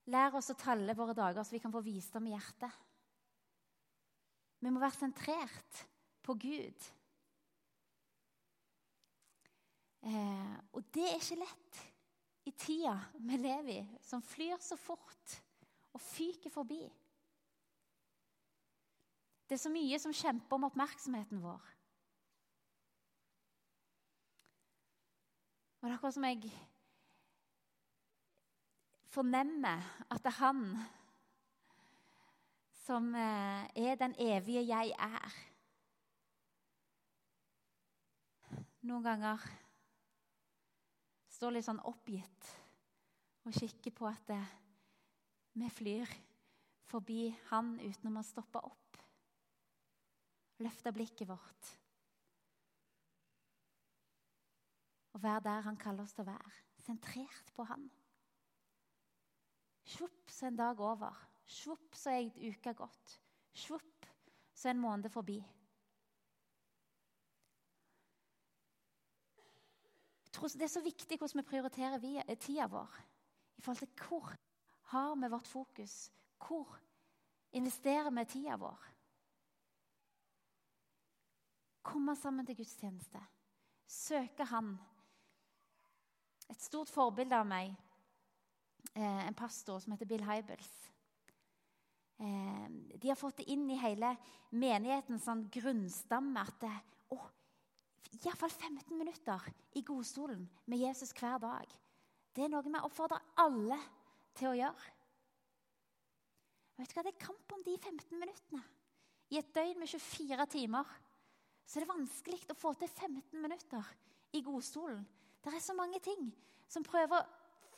Lær 0.09 0.37
oss 0.39 0.49
å 0.49 0.57
talle 0.57 0.95
våre 0.97 1.13
dager, 1.17 1.43
så 1.45 1.53
vi 1.53 1.61
kan 1.61 1.73
få 1.73 1.83
visdom 1.85 2.27
i 2.29 2.33
hjertet. 2.33 2.85
Vi 4.59 4.71
må 4.73 4.81
være 4.81 4.97
sentrert 4.97 5.83
på 6.25 6.35
Gud. 6.39 6.87
Eh, 10.09 10.55
og 10.73 10.87
det 10.95 11.05
er 11.05 11.19
ikke 11.19 11.41
lett 11.43 11.79
i 12.49 12.53
tida 12.55 12.95
vi 13.19 13.37
lever 13.37 13.71
i, 13.75 13.99
som 14.03 14.23
flyr 14.25 14.59
så 14.63 14.77
fort 14.79 15.35
og 15.93 16.01
fyker 16.01 16.51
forbi. 16.53 16.81
Det 19.49 19.57
er 19.57 19.61
så 19.63 19.71
mye 19.73 19.97
som 20.01 20.13
kjemper 20.13 20.59
om 20.59 20.67
oppmerksomheten 20.69 21.41
vår. 21.41 21.69
Og 25.79 25.87
det 25.87 25.89
er 25.89 25.95
akkurat 25.95 26.17
som 26.17 26.27
jeg 26.27 26.51
fornemmer 29.09 29.83
at 30.09 30.23
det 30.23 30.31
er 30.31 30.39
han 30.39 30.63
som 32.89 33.11
eh, 33.15 33.65
er 33.77 33.97
den 34.01 34.15
evige 34.17 34.63
jeg 34.65 34.93
er. 34.97 35.35
Noen 38.89 39.05
ganger 39.05 39.43
står 41.35 41.53
litt 41.53 41.67
sånn 41.67 41.83
oppgitt 41.85 42.49
og 43.45 43.53
kikker 43.53 43.93
på 43.95 44.07
at 44.09 44.25
det, 44.31 44.41
vi 45.59 45.69
flyr 45.73 46.09
forbi 46.89 47.27
han 47.51 47.75
uten 47.81 48.17
å 48.17 48.25
stoppe 48.25 48.61
opp. 48.65 48.97
Løfte 50.63 50.91
blikket 50.95 51.29
vårt. 51.29 51.69
Og 55.13 55.21
være 55.23 55.45
der 55.45 55.65
han 55.67 55.79
kaller 55.79 56.03
oss 56.05 56.15
til 56.15 56.25
å 56.25 56.31
være. 56.31 56.51
Sentrert 56.83 57.53
på 57.55 57.65
han. 57.69 57.85
Svupp, 59.89 60.29
så 60.29 60.45
er 60.45 60.51
en 60.51 60.59
dag 60.59 60.81
over. 60.85 61.15
Svopp, 61.49 61.95
så 61.97 62.11
er 62.13 62.27
ei 62.27 62.51
uke 62.51 62.75
gått. 62.77 63.15
Svopp, 63.57 64.05
så 64.53 64.69
er 64.69 64.75
en 64.75 64.83
måned 64.83 65.09
forbi. 65.09 65.39
Det 70.39 70.63
er 70.63 70.71
så 70.71 70.83
viktig 70.85 71.17
hvordan 71.17 71.41
vi 71.41 71.47
prioriterer 71.49 72.05
eh, 72.21 72.37
tida 72.37 72.67
vår. 72.69 72.99
I 73.57 73.61
forhold 73.65 73.81
til 73.81 74.05
hvor 74.05 74.29
har 74.93 75.15
vi 75.15 75.31
vårt 75.33 75.47
fokus? 75.47 76.11
Hvor 76.37 76.77
investerer 77.51 78.13
vi 78.13 78.25
tida 78.25 78.55
vår? 78.61 78.85
Komme 81.83 82.15
sammen 82.15 82.45
til 82.45 82.55
gudstjeneste. 82.55 83.19
Søke 83.87 84.45
Han. 84.45 84.77
Et 86.49 86.61
stort 86.61 86.89
forbilde 86.89 87.35
av 87.35 87.47
meg 87.49 87.73
en 88.93 89.37
pastor 89.37 89.79
som 89.79 89.93
heter 89.93 90.09
Bill 90.09 90.23
Hybels. 90.23 90.69
eh, 92.19 92.69
De 92.97 93.09
har 93.09 93.15
fått 93.15 93.37
det 93.37 93.49
inn 93.51 93.69
i 93.69 93.79
hele 93.79 94.15
menighetens 94.51 95.23
sånn 95.23 95.45
grunnstamme 95.51 96.41
at 96.41 96.65
å, 97.13 97.19
Iallfall 98.19 98.49
15 98.49 98.97
minutter 98.97 99.45
i 99.77 99.83
godstolen 99.85 100.47
med 100.65 100.81
Jesus 100.81 101.13
hver 101.13 101.37
dag. 101.39 101.75
Det 102.33 102.43
er 102.43 102.49
noe 102.49 102.65
vi 102.65 102.73
oppfordrer 102.81 103.21
alle 103.37 103.77
til 104.37 104.49
å 104.49 104.57
gjøre. 104.57 104.95
Vet 106.79 106.89
du 106.89 106.95
hva? 106.95 107.03
Det 107.03 107.13
er 107.13 107.25
kamp 107.25 107.53
om 107.53 107.63
de 107.65 107.75
15 107.77 108.19
minuttene. 108.19 108.63
I 109.29 109.37
et 109.37 109.53
døgn 109.53 109.79
med 109.79 109.91
24 109.91 110.45
timer 110.49 110.91
så 111.67 111.77
er 111.77 111.85
det 111.85 111.91
vanskelig 111.91 112.39
å 112.49 112.57
få 112.57 112.73
til 112.79 112.89
15 112.89 113.41
minutter 113.43 113.89
i 114.33 114.41
godstolen. 114.41 115.03
Det 115.43 115.53
er 115.53 115.61
så 115.63 115.75
mange 115.77 115.99
ting 116.03 116.31
som 116.69 116.85
prøver 116.85 117.27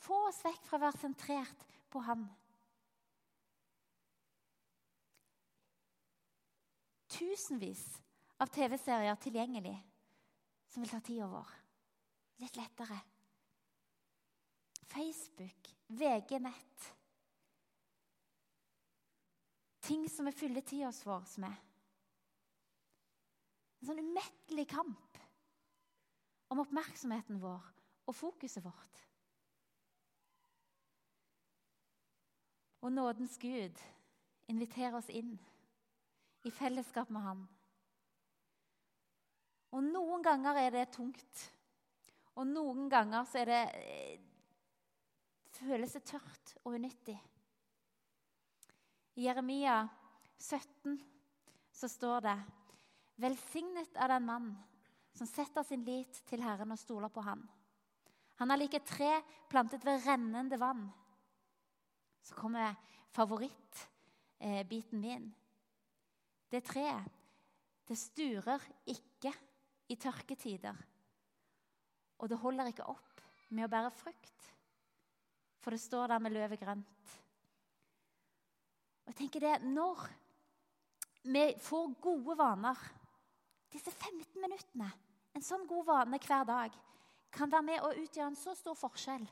få 0.02 0.18
oss 0.28 0.42
vekk 0.44 0.64
fra 0.66 0.78
å 0.78 0.84
være 0.86 1.00
sentrert 1.00 1.66
på 1.92 2.02
Han. 2.06 2.26
Tusenvis 7.12 7.84
av 8.42 8.50
TV-serier 8.50 9.18
tilgjengelig 9.20 9.76
som 10.72 10.82
vil 10.82 10.90
ta 10.90 11.00
tida 11.04 11.28
vår. 11.28 11.50
Litt 12.42 12.56
lettere. 12.58 12.96
Facebook, 14.92 15.68
VG-nett. 15.86 16.88
Ting 19.82 20.08
som 20.10 20.26
vi 20.28 20.32
fyller 20.36 20.64
tida 20.66 20.90
vår 21.04 21.36
med. 21.44 21.68
En 23.82 23.90
sånn 23.90 24.02
umettelig 24.02 24.66
kamp 24.70 25.22
om 26.52 26.60
oppmerksomheten 26.62 27.40
vår 27.42 27.64
og 28.08 28.16
fokuset 28.16 28.64
vårt. 28.64 29.06
Og 32.82 32.92
nådens 32.92 33.38
Gud 33.38 33.78
inviterer 34.50 34.98
oss 34.98 35.08
inn 35.08 35.36
i 36.42 36.50
fellesskap 36.50 37.10
med 37.14 37.22
Han. 37.22 37.42
Og 39.72 39.84
noen 39.86 40.24
ganger 40.24 40.58
er 40.60 40.74
det 40.74 40.88
tungt. 40.92 41.46
Og 42.36 42.48
noen 42.48 42.88
ganger 42.92 43.24
så 43.28 43.42
er 43.42 43.50
det 43.50 43.62
eh, 43.78 44.20
føles 45.62 45.94
det 45.96 46.04
tørt 46.08 46.54
og 46.64 46.76
unyttig. 46.76 47.16
I 49.14 49.28
Jeremia 49.28 49.82
17 50.40 50.96
så 51.72 51.88
står 51.88 52.24
det 52.26 52.36
Velsignet 53.22 53.96
er 54.00 54.14
den 54.14 54.26
mann 54.26 54.52
som 55.14 55.28
setter 55.28 55.64
sin 55.68 55.84
lit 55.84 56.22
til 56.28 56.42
Herren 56.42 56.72
og 56.72 56.80
stoler 56.80 57.12
på 57.12 57.22
Han. 57.22 57.44
Han 58.40 58.50
er 58.50 58.58
like 58.58 58.80
tre 58.88 59.20
plantet 59.52 59.84
ved 59.84 60.00
rennende 60.06 60.58
vann. 60.58 60.88
Så 62.22 62.34
kommer 62.38 62.76
favorittbiten 63.12 65.00
min. 65.00 65.28
Det 66.50 66.62
treet, 66.64 67.08
det 67.88 67.98
sturer 67.98 68.62
ikke 68.86 69.32
i 69.90 69.96
tørketider. 69.96 70.76
Og 72.22 72.30
det 72.30 72.38
holder 72.38 72.70
ikke 72.70 72.86
opp 72.86 73.22
med 73.52 73.66
å 73.66 73.72
bære 73.72 73.90
frukt, 73.92 74.48
for 75.62 75.74
det 75.74 75.82
står 75.82 76.12
der 76.12 76.22
med 76.22 76.34
løvet 76.34 76.60
grønt. 76.60 77.16
Og 79.02 79.10
jeg 79.10 79.18
tenker 79.18 79.40
det, 79.40 79.62
Når 79.62 80.08
vi 81.24 81.54
får 81.58 81.94
gode 82.00 82.36
vaner, 82.38 82.78
disse 83.72 83.90
15 83.90 84.40
minuttene, 84.40 84.90
en 85.34 85.44
sånn 85.44 85.66
god 85.66 85.86
vane 85.86 86.18
hver 86.18 86.44
dag, 86.44 86.74
kan 87.32 87.50
være 87.50 87.62
med 87.62 87.80
å 87.82 87.92
utgjøre 87.94 88.32
en 88.32 88.36
så 88.36 88.54
stor 88.54 88.76
forskjell. 88.76 89.24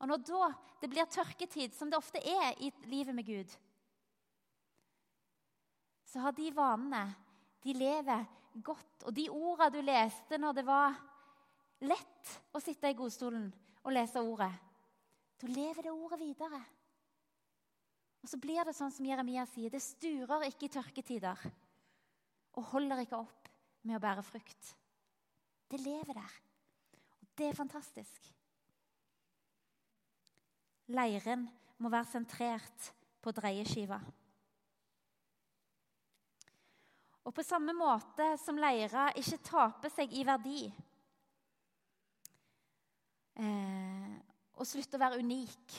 Og 0.00 0.10
når 0.10 0.24
da 0.28 0.48
det 0.82 0.90
blir 0.92 1.08
tørketid, 1.08 1.74
som 1.74 1.90
det 1.90 1.98
ofte 1.98 2.20
er 2.20 2.56
i 2.60 2.70
livet 2.90 3.16
med 3.16 3.26
Gud, 3.26 3.52
så 6.06 6.22
har 6.24 6.36
de 6.36 6.50
vanene 6.54 7.04
de 7.64 7.74
lever 7.74 8.24
godt. 8.64 9.06
Og 9.08 9.14
de 9.16 9.26
ordene 9.32 9.72
du 9.74 9.80
leste 9.84 10.38
når 10.38 10.58
det 10.58 10.66
var 10.68 10.96
lett 11.86 12.36
å 12.56 12.62
sitte 12.62 12.90
i 12.90 12.96
godstolen 12.96 13.48
og 13.82 13.92
lese 13.94 14.22
ordet, 14.22 14.52
da 15.36 15.48
lever 15.50 15.88
det 15.88 15.92
ordet 15.92 16.20
videre. 16.20 16.60
Og 18.24 18.30
så 18.30 18.38
blir 18.40 18.64
det 18.64 18.74
sånn 18.74 18.92
som 18.92 19.06
Jeremia 19.06 19.44
sier, 19.46 19.70
det 19.70 19.84
sturer 19.84 20.48
ikke 20.48 20.66
i 20.66 20.72
tørketider 20.72 21.42
og 22.56 22.70
holder 22.72 23.04
ikke 23.04 23.20
opp 23.20 23.50
med 23.86 23.98
å 23.98 24.02
bære 24.02 24.24
frukt. 24.26 24.72
Det 25.70 25.78
lever 25.82 26.16
der. 26.16 26.40
Og 27.20 27.28
det 27.38 27.50
er 27.50 27.58
fantastisk. 27.58 28.32
Leiren 30.94 31.46
må 31.82 31.90
være 31.90 32.08
sentrert 32.10 32.92
på 33.22 33.32
dreieskiva. 33.34 33.98
Og 37.26 37.34
på 37.34 37.42
samme 37.42 37.74
måte 37.74 38.28
som 38.38 38.58
leira 38.60 39.08
ikke 39.18 39.40
taper 39.48 39.90
seg 39.90 40.12
i 40.14 40.22
verdi 40.26 40.60
eh, 43.42 44.12
og 44.54 44.68
slutter 44.68 44.94
å 44.94 45.02
være 45.02 45.18
unik 45.26 45.74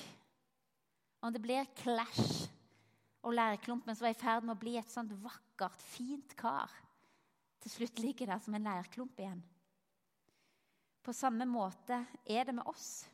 Om 1.23 1.31
det 1.31 1.41
blir 1.41 1.71
clash 1.79 2.49
og 3.23 3.33
leirklumpen 3.35 3.95
som 3.95 4.05
var 4.05 4.13
i 4.13 4.19
ferd 4.19 4.43
med 4.43 4.55
å 4.57 4.59
bli 4.59 4.75
et 4.79 4.91
sånt 4.91 5.11
vakkert, 5.23 5.81
fint 5.83 6.35
kar, 6.37 6.71
til 7.59 7.73
slutt 7.73 7.99
ligger 7.99 8.29
der 8.29 8.43
som 8.43 8.55
en 8.55 8.67
leirklump 8.69 9.17
igjen. 9.19 9.41
På 11.03 11.15
samme 11.15 11.47
måte 11.49 11.97
er 12.23 12.47
det 12.47 12.55
med 12.55 12.69
oss. 12.69 13.07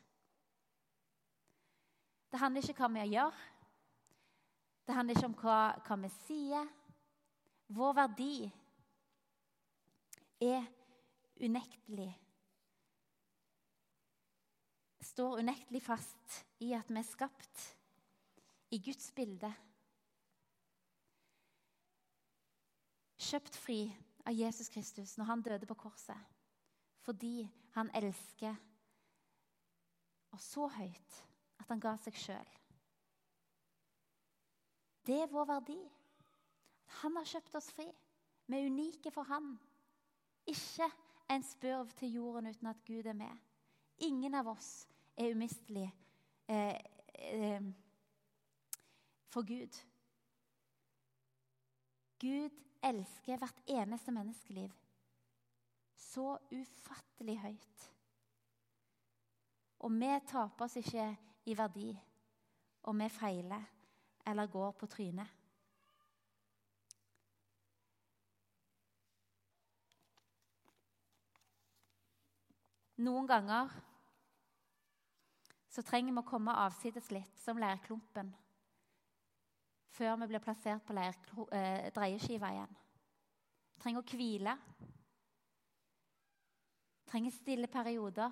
Det 2.34 2.40
handler 2.40 2.64
ikke 2.66 2.82
om 2.82 2.96
hva 2.96 3.02
vi 3.04 3.10
gjør. 3.14 3.34
Det 4.86 4.94
handler 4.94 5.14
ikke 5.14 5.28
om 5.28 5.34
hva, 5.38 5.58
hva 5.86 5.96
vi 6.02 6.08
sier. 6.16 6.70
Vår 7.70 7.92
verdi 7.94 8.32
er 10.42 10.64
unektelig 11.38 12.08
Står 15.04 15.38
unektelig 15.44 15.82
fast 15.84 16.40
i 16.66 16.72
at 16.74 16.90
vi 16.90 16.96
er 16.98 17.06
skapt 17.06 17.60
i 18.74 18.80
Guds 18.82 19.12
bilde. 19.14 19.50
Kjøpt 23.28 23.60
fri 23.62 23.76
av 24.26 24.34
Jesus 24.34 24.72
Kristus 24.74 25.14
når 25.20 25.30
han 25.30 25.46
døde 25.46 25.70
på 25.70 25.76
korset. 25.84 26.18
Fordi 27.06 27.44
han 27.76 27.92
elsker 27.94 28.58
oss 30.34 30.50
så 30.56 30.66
høyt 30.80 31.20
at 31.64 31.72
han 31.72 31.82
ga 31.82 31.94
seg 32.00 32.16
sjøl. 32.20 32.50
Det 35.04 35.16
er 35.20 35.32
vår 35.32 35.48
verdi. 35.48 35.78
Han 37.00 37.16
har 37.18 37.28
kjøpt 37.28 37.56
oss 37.58 37.70
fri. 37.76 37.86
Vi 38.46 38.58
er 38.58 38.68
unike 38.68 39.12
for 39.12 39.28
han. 39.28 39.54
Ikke 40.48 40.88
en 41.32 41.44
spurv 41.44 41.92
til 41.96 42.16
jorden 42.18 42.50
uten 42.52 42.68
at 42.68 42.84
Gud 42.86 43.08
er 43.08 43.16
med. 43.16 43.32
Ingen 44.04 44.34
av 44.36 44.48
oss 44.52 44.86
er 45.16 45.32
umistelig 45.32 45.86
eh, 46.48 46.76
eh, 47.14 47.68
for 49.32 49.46
Gud. 49.48 49.80
Gud 52.20 52.62
elsker 52.84 53.40
hvert 53.40 53.60
eneste 53.66 54.12
menneskeliv 54.12 54.72
så 56.14 56.36
ufattelig 56.52 57.38
høyt. 57.40 57.86
Og 59.84 59.92
vi 59.92 60.10
taper 60.28 60.64
oss 60.64 60.76
ikke 60.80 61.08
i 61.44 61.54
verdi 61.54 61.90
om 62.88 62.98
vi 62.98 63.08
feiler 63.08 63.64
eller 64.26 64.46
går 64.46 64.72
på 64.80 64.86
trynet. 64.86 65.28
Noen 73.04 73.26
ganger 73.26 73.72
så 75.68 75.82
trenger 75.82 76.14
vi 76.14 76.22
å 76.22 76.28
komme 76.28 76.54
avsides 76.62 77.10
litt, 77.10 77.38
som 77.42 77.58
leirklumpen, 77.58 78.30
før 79.96 80.14
vi 80.20 80.28
blir 80.30 80.42
plassert 80.42 80.84
på 80.86 80.94
leir, 80.94 81.16
eh, 81.50 81.90
dreieskiva 81.94 82.52
igjen. 82.54 82.76
Trenger 83.82 84.00
å 84.00 84.06
hvile. 84.06 84.54
Vi 87.02 87.10
trenger 87.10 87.34
stille 87.34 87.66
perioder 87.66 88.30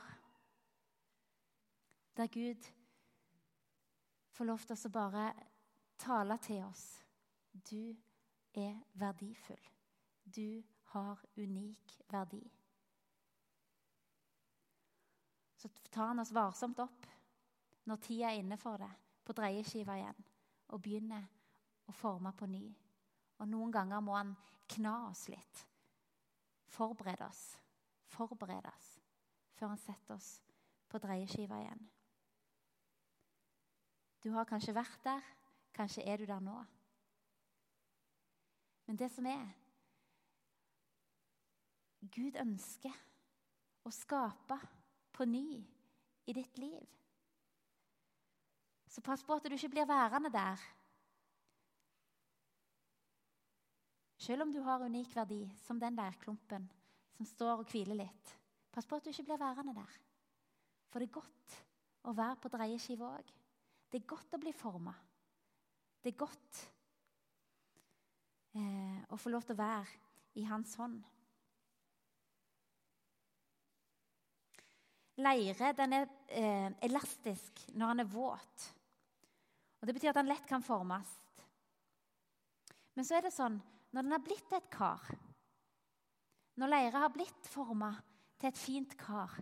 der 2.17 2.31
Gud 2.31 2.71
får 4.33 4.49
lov 4.49 4.65
til 4.67 4.77
å 4.77 4.95
bare 4.95 5.27
tale 6.01 6.39
til 6.43 6.65
oss. 6.65 6.87
Du 7.53 7.95
er 8.55 8.81
verdifull. 8.99 9.71
Du 10.25 10.63
har 10.95 11.21
unik 11.37 12.01
verdi 12.13 12.43
så 15.63 15.69
tar 15.91 16.07
han 16.07 16.19
oss 16.19 16.33
varsomt 16.33 16.79
opp 16.83 17.07
når 17.85 17.97
tida 18.03 18.31
er 18.33 18.41
inne 18.41 18.57
for 18.59 18.83
det, 18.83 18.91
på 19.23 19.35
dreieskiva 19.39 19.95
igjen, 19.99 20.25
og 20.75 20.81
begynner 20.83 21.29
å 21.87 21.95
forme 21.95 22.33
på 22.35 22.49
ny. 22.51 22.65
Og 23.39 23.47
noen 23.51 23.71
ganger 23.75 24.03
må 24.03 24.17
han 24.17 24.33
kna 24.75 24.95
oss 25.11 25.29
litt. 25.31 25.63
Forberede 26.67 27.29
oss. 27.29 27.45
Forberede 28.11 28.73
oss 28.75 28.89
før 29.55 29.71
han 29.71 29.83
setter 29.83 30.17
oss 30.17 30.33
på 30.91 30.99
dreieskiva 31.03 31.61
igjen. 31.63 31.87
Du 34.23 34.31
har 34.31 34.47
kanskje 34.47 34.75
vært 34.75 35.01
der, 35.05 35.23
kanskje 35.75 36.05
er 36.07 36.21
du 36.21 36.27
der 36.29 36.43
nå. 36.43 36.57
Men 38.87 38.99
det 38.99 39.11
som 39.15 39.27
er 39.27 39.45
Gud 42.13 42.37
ønsker 42.39 42.95
å 43.87 43.91
skape 43.95 44.59
på 45.15 45.27
ny 45.27 45.63
i 46.27 46.35
ditt 46.35 46.59
liv. 46.59 46.87
Så 48.91 49.01
pass 49.01 49.23
på 49.25 49.35
at 49.35 49.47
du 49.47 49.55
ikke 49.55 49.71
blir 49.73 49.89
værende 49.89 50.31
der. 50.35 50.61
Selv 54.23 54.45
om 54.45 54.53
du 54.55 54.61
har 54.63 54.85
unik 54.85 55.15
verdi, 55.17 55.41
som 55.65 55.81
den 55.81 55.97
leirklumpen 55.99 56.69
som 57.17 57.27
står 57.27 57.63
og 57.63 57.71
hviler 57.71 57.99
litt. 58.05 58.35
Pass 58.73 58.87
på 58.87 58.99
at 58.99 59.07
du 59.07 59.11
ikke 59.11 59.31
blir 59.31 59.41
værende 59.41 59.75
der. 59.77 59.97
For 60.91 61.01
det 61.01 61.09
er 61.09 61.17
godt 61.17 61.57
å 62.07 62.15
være 62.17 62.39
på 62.43 62.51
dreieskiva 62.53 63.15
òg. 63.17 63.33
Det 63.93 64.01
er 64.01 64.09
godt 64.09 64.33
å 64.33 64.41
bli 64.41 64.55
forma. 64.57 64.93
Det 66.01 66.15
er 66.15 66.21
godt 66.23 66.61
eh, 68.57 69.03
å 69.13 69.19
få 69.21 69.33
lov 69.35 69.45
til 69.45 69.53
å 69.53 69.61
være 69.61 70.41
i 70.41 70.47
Hans 70.49 70.73
hånd. 70.81 71.03
Leire 75.21 75.75
den 75.77 75.99
er 75.99 76.09
eh, 76.33 76.71
elastisk 76.89 77.67
når 77.77 77.93
den 77.93 78.05
er 78.07 78.11
våt. 78.15 78.67
Og 79.83 79.87
Det 79.87 79.99
betyr 79.99 80.15
at 80.15 80.23
den 80.23 80.33
lett 80.33 80.49
kan 80.49 80.65
formes. 80.65 81.13
Men 82.97 83.05
så 83.05 83.19
er 83.19 83.29
det 83.29 83.37
sånn 83.37 83.61
når 83.93 84.07
den 84.07 84.17
har 84.17 84.25
blitt 84.25 84.57
et 84.57 84.73
kar 84.73 85.05
Når 86.57 86.69
leire 86.69 87.01
har 87.05 87.13
blitt 87.13 87.49
forma 87.49 87.93
til 88.41 88.49
et 88.49 88.59
fint 88.61 88.97
kar, 89.01 89.37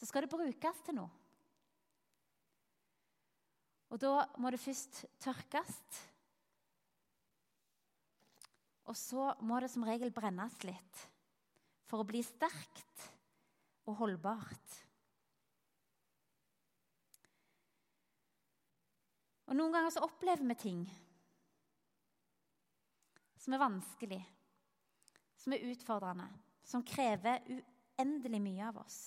så 0.00 0.08
skal 0.08 0.24
det 0.24 0.32
brukes 0.32 0.80
til 0.84 0.96
noe. 0.96 1.19
Og 3.90 3.98
da 3.98 4.26
må 4.38 4.50
det 4.52 4.62
først 4.62 5.04
tørkes. 5.22 5.72
Og 8.90 8.96
så 8.98 9.32
må 9.46 9.58
det 9.62 9.70
som 9.70 9.86
regel 9.86 10.12
brennes 10.14 10.56
litt 10.66 11.06
for 11.90 12.02
å 12.02 12.06
bli 12.06 12.22
sterkt 12.22 13.06
og 13.90 13.98
holdbart. 13.98 14.78
Og 19.50 19.56
Noen 19.58 19.74
ganger 19.74 19.90
så 19.90 20.04
opplever 20.06 20.46
vi 20.46 20.58
ting 20.58 20.82
som 23.40 23.56
er 23.56 23.62
vanskelig, 23.62 24.20
som 25.40 25.54
er 25.56 25.64
utfordrende, 25.72 26.28
som 26.62 26.84
krever 26.86 27.40
uendelig 27.50 28.42
mye 28.44 28.68
av 28.68 28.78
oss. 28.84 28.98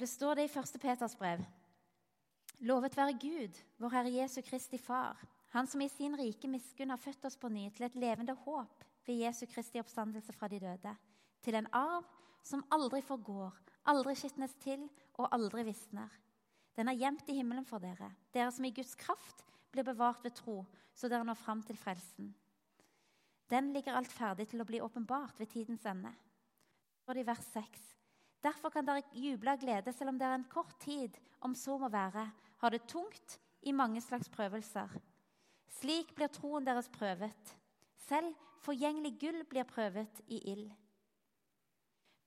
Det 0.00 0.06
står 0.08 0.34
det 0.34 0.44
i 0.48 0.58
1. 0.58 0.78
Peters 0.80 1.14
brev. 1.18 1.42
Lovet 2.64 2.94
være 2.96 3.18
Gud, 3.20 3.58
vår 3.76 3.90
Herre 3.92 4.12
Jesu 4.14 4.40
Kristi 4.40 4.78
Far, 4.80 5.18
Han 5.50 5.66
som 5.66 5.82
i 5.82 5.88
sin 5.88 6.14
rike 6.16 6.48
miskunn 6.48 6.90
har 6.90 7.00
født 7.00 7.24
oss 7.26 7.36
på 7.36 7.48
ny 7.52 7.66
til 7.74 7.84
et 7.84 7.98
levende 7.98 8.32
håp 8.46 8.84
ved 9.06 9.18
Jesu 9.20 9.44
Kristi 9.50 9.80
oppstandelse 9.82 10.32
fra 10.32 10.48
de 10.48 10.60
døde, 10.62 10.94
til 11.42 11.58
en 11.58 11.68
arv 11.72 12.06
som 12.42 12.64
aldri 12.70 13.02
forgår, 13.02 13.52
aldri 13.84 14.14
skitnes 14.14 14.54
til 14.62 14.88
og 15.18 15.28
aldri 15.34 15.66
visner. 15.68 16.08
Den 16.76 16.88
er 16.88 16.96
gjemt 16.96 17.28
i 17.28 17.36
himmelen 17.36 17.66
for 17.68 17.82
dere, 17.82 18.12
dere 18.32 18.48
som 18.54 18.64
i 18.64 18.72
Guds 18.72 18.94
kraft 18.94 19.44
blir 19.70 19.84
bevart 19.84 20.24
ved 20.24 20.38
tro, 20.38 20.62
så 20.94 21.12
dere 21.12 21.26
når 21.28 21.42
fram 21.42 21.60
til 21.66 21.76
frelsen. 21.76 22.32
Den 23.50 23.72
ligger 23.74 23.98
alt 23.98 24.12
ferdig 24.12 24.48
til 24.48 24.62
å 24.62 24.70
bli 24.70 24.80
åpenbart 24.80 25.36
ved 25.36 25.50
tidens 25.52 25.84
ende. 25.84 26.14
Og 27.04 27.18
i 27.18 27.26
vers 27.26 27.52
6. 27.52 27.90
Derfor 28.40 28.72
kan 28.72 28.86
dere 28.86 29.04
juble 29.12 29.52
av 29.52 29.60
glede 29.60 29.92
selv 29.92 30.14
om 30.14 30.18
dere 30.20 30.38
en 30.38 30.48
kort 30.48 30.72
tid, 30.80 31.16
om 31.44 31.54
så 31.56 31.76
må 31.78 31.88
være, 31.92 32.24
har 32.60 32.72
det 32.72 32.86
tungt 32.88 33.38
i 33.62 33.72
mange 33.72 34.00
slags 34.00 34.28
prøvelser. 34.32 34.92
Slik 35.80 36.14
blir 36.16 36.32
troen 36.32 36.64
deres 36.64 36.88
prøvet. 36.92 37.54
Selv 38.08 38.32
forgjengelig 38.64 39.14
gull 39.20 39.42
blir 39.48 39.68
prøvet 39.68 40.22
i 40.28 40.40
ild. 40.52 40.70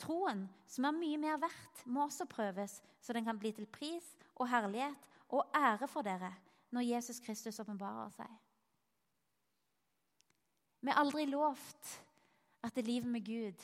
Troen, 0.01 0.47
som 0.67 0.87
er 0.89 0.97
mye 0.97 1.19
mer 1.21 1.37
verdt, 1.41 1.83
må 1.85 2.05
også 2.05 2.25
prøves, 2.29 2.79
så 3.01 3.13
den 3.13 3.25
kan 3.25 3.39
bli 3.39 3.53
til 3.55 3.69
pris 3.69 4.05
og 4.35 4.49
herlighet 4.49 5.09
og 5.29 5.45
ære 5.55 5.87
for 5.87 6.05
dere 6.05 6.33
når 6.73 6.87
Jesus 6.87 7.21
Kristus 7.21 7.59
åpenbarer 7.61 8.09
seg. 8.15 8.31
Vi 10.83 10.91
har 10.91 10.99
aldri 10.99 11.25
lovt 11.29 11.93
at 12.65 12.75
det 12.75 12.87
livet 12.87 13.07
med 13.09 13.23
Gud 13.25 13.61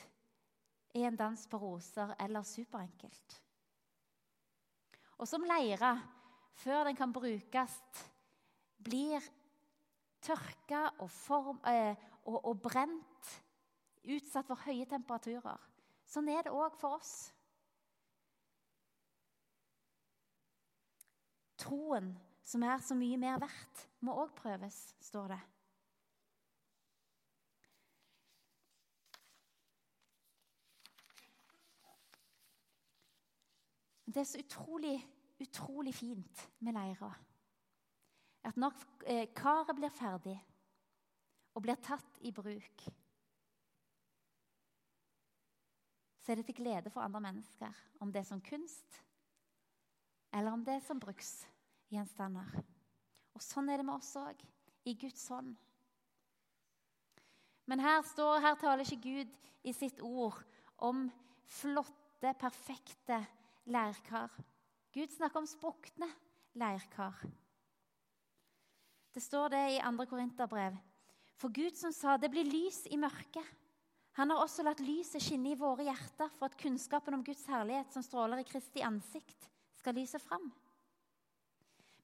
er 0.93 1.09
en 1.09 1.19
dans 1.19 1.45
på 1.47 1.59
roser 1.61 2.13
eller 2.19 2.45
superenkelt. 2.47 3.35
Og 5.19 5.27
som 5.27 5.43
leira, 5.43 5.97
før 6.53 6.87
den 6.87 6.95
kan 6.95 7.13
brukes, 7.13 7.75
blir 8.79 9.23
tørka 10.23 10.85
og, 10.99 11.09
form, 11.11 11.59
eh, 11.67 11.95
og, 12.25 12.39
og 12.45 12.61
brent, 12.61 13.33
utsatt 14.09 14.47
for 14.47 14.63
høye 14.63 14.87
temperaturer. 14.89 15.59
Sånn 16.09 16.31
er 16.31 16.47
det 16.47 16.55
òg 16.55 16.77
for 16.79 16.97
oss. 16.97 17.13
Troen, 21.59 22.13
som 22.47 22.63
er 22.63 22.79
så 22.81 22.95
mye 22.97 23.19
mer 23.19 23.37
verdt, 23.43 23.85
må 24.01 24.15
òg 24.23 24.31
prøves, 24.39 24.77
står 25.03 25.35
det. 25.35 25.41
Det 34.09 34.23
er 34.23 34.25
så 34.25 34.39
utrolig, 34.41 34.95
utrolig 35.39 35.93
fint 35.93 36.45
med 36.65 36.73
leira. 36.73 37.11
At 38.43 38.57
når 38.57 38.73
eh, 39.05 39.27
karet 39.35 39.75
blir 39.77 39.93
ferdig 39.93 40.37
og 41.53 41.61
blir 41.61 41.77
tatt 41.83 42.17
i 42.25 42.31
bruk, 42.33 42.87
så 46.19 46.31
er 46.33 46.39
det 46.39 46.47
til 46.49 46.57
glede 46.61 46.89
for 46.93 47.05
andre 47.05 47.21
mennesker, 47.21 47.77
om 48.01 48.11
det 48.13 48.23
er 48.23 48.29
som 48.31 48.41
kunst, 48.41 48.99
eller 50.33 50.53
om 50.53 50.65
det 50.65 50.77
er 50.77 50.85
som 50.85 50.99
bruksgjenstander. 51.01 52.59
Og 53.33 53.43
sånn 53.43 53.69
er 53.69 53.81
det 53.81 53.85
med 53.85 53.97
oss 53.99 54.13
òg, 54.17 54.41
i 54.89 54.95
Guds 54.97 55.27
hånd. 55.29 55.53
Men 57.69 57.81
her 57.83 58.01
står, 58.09 58.39
her 58.41 58.55
taler 58.57 58.85
ikke 58.85 59.03
Gud 59.03 59.35
i 59.69 59.73
sitt 59.75 60.01
ord 60.01 60.39
om 60.85 61.09
flotte, 61.45 62.33
perfekte 62.39 63.19
leirkar. 63.69 64.33
Gud 64.93 65.11
snakker 65.13 65.41
om 65.41 65.47
sprukne 65.47 66.09
leirkar. 66.57 67.17
Det 69.13 69.23
står 69.23 69.49
det 69.53 69.63
i 69.75 69.79
2. 69.81 70.05
Korinterbrev. 70.09 70.77
For 71.39 71.49
Gud 71.49 71.77
som 71.77 71.91
sa 71.91 72.17
'det 72.17 72.31
blir 72.31 72.43
lys 72.43 72.87
i 72.91 72.97
mørket', 72.97 73.55
han 74.11 74.29
har 74.29 74.37
også 74.37 74.63
latt 74.63 74.79
lyset 74.79 75.21
skinne 75.21 75.51
i 75.51 75.59
våre 75.59 75.83
hjerter 75.83 76.29
for 76.35 76.45
at 76.45 76.57
kunnskapen 76.57 77.13
om 77.13 77.23
Guds 77.23 77.45
herlighet 77.47 77.93
som 77.93 78.03
stråler 78.03 78.41
i 78.41 78.43
Kristi 78.43 78.81
ansikt, 78.81 79.49
skal 79.77 79.95
lyse 79.95 80.19
fram. 80.19 80.51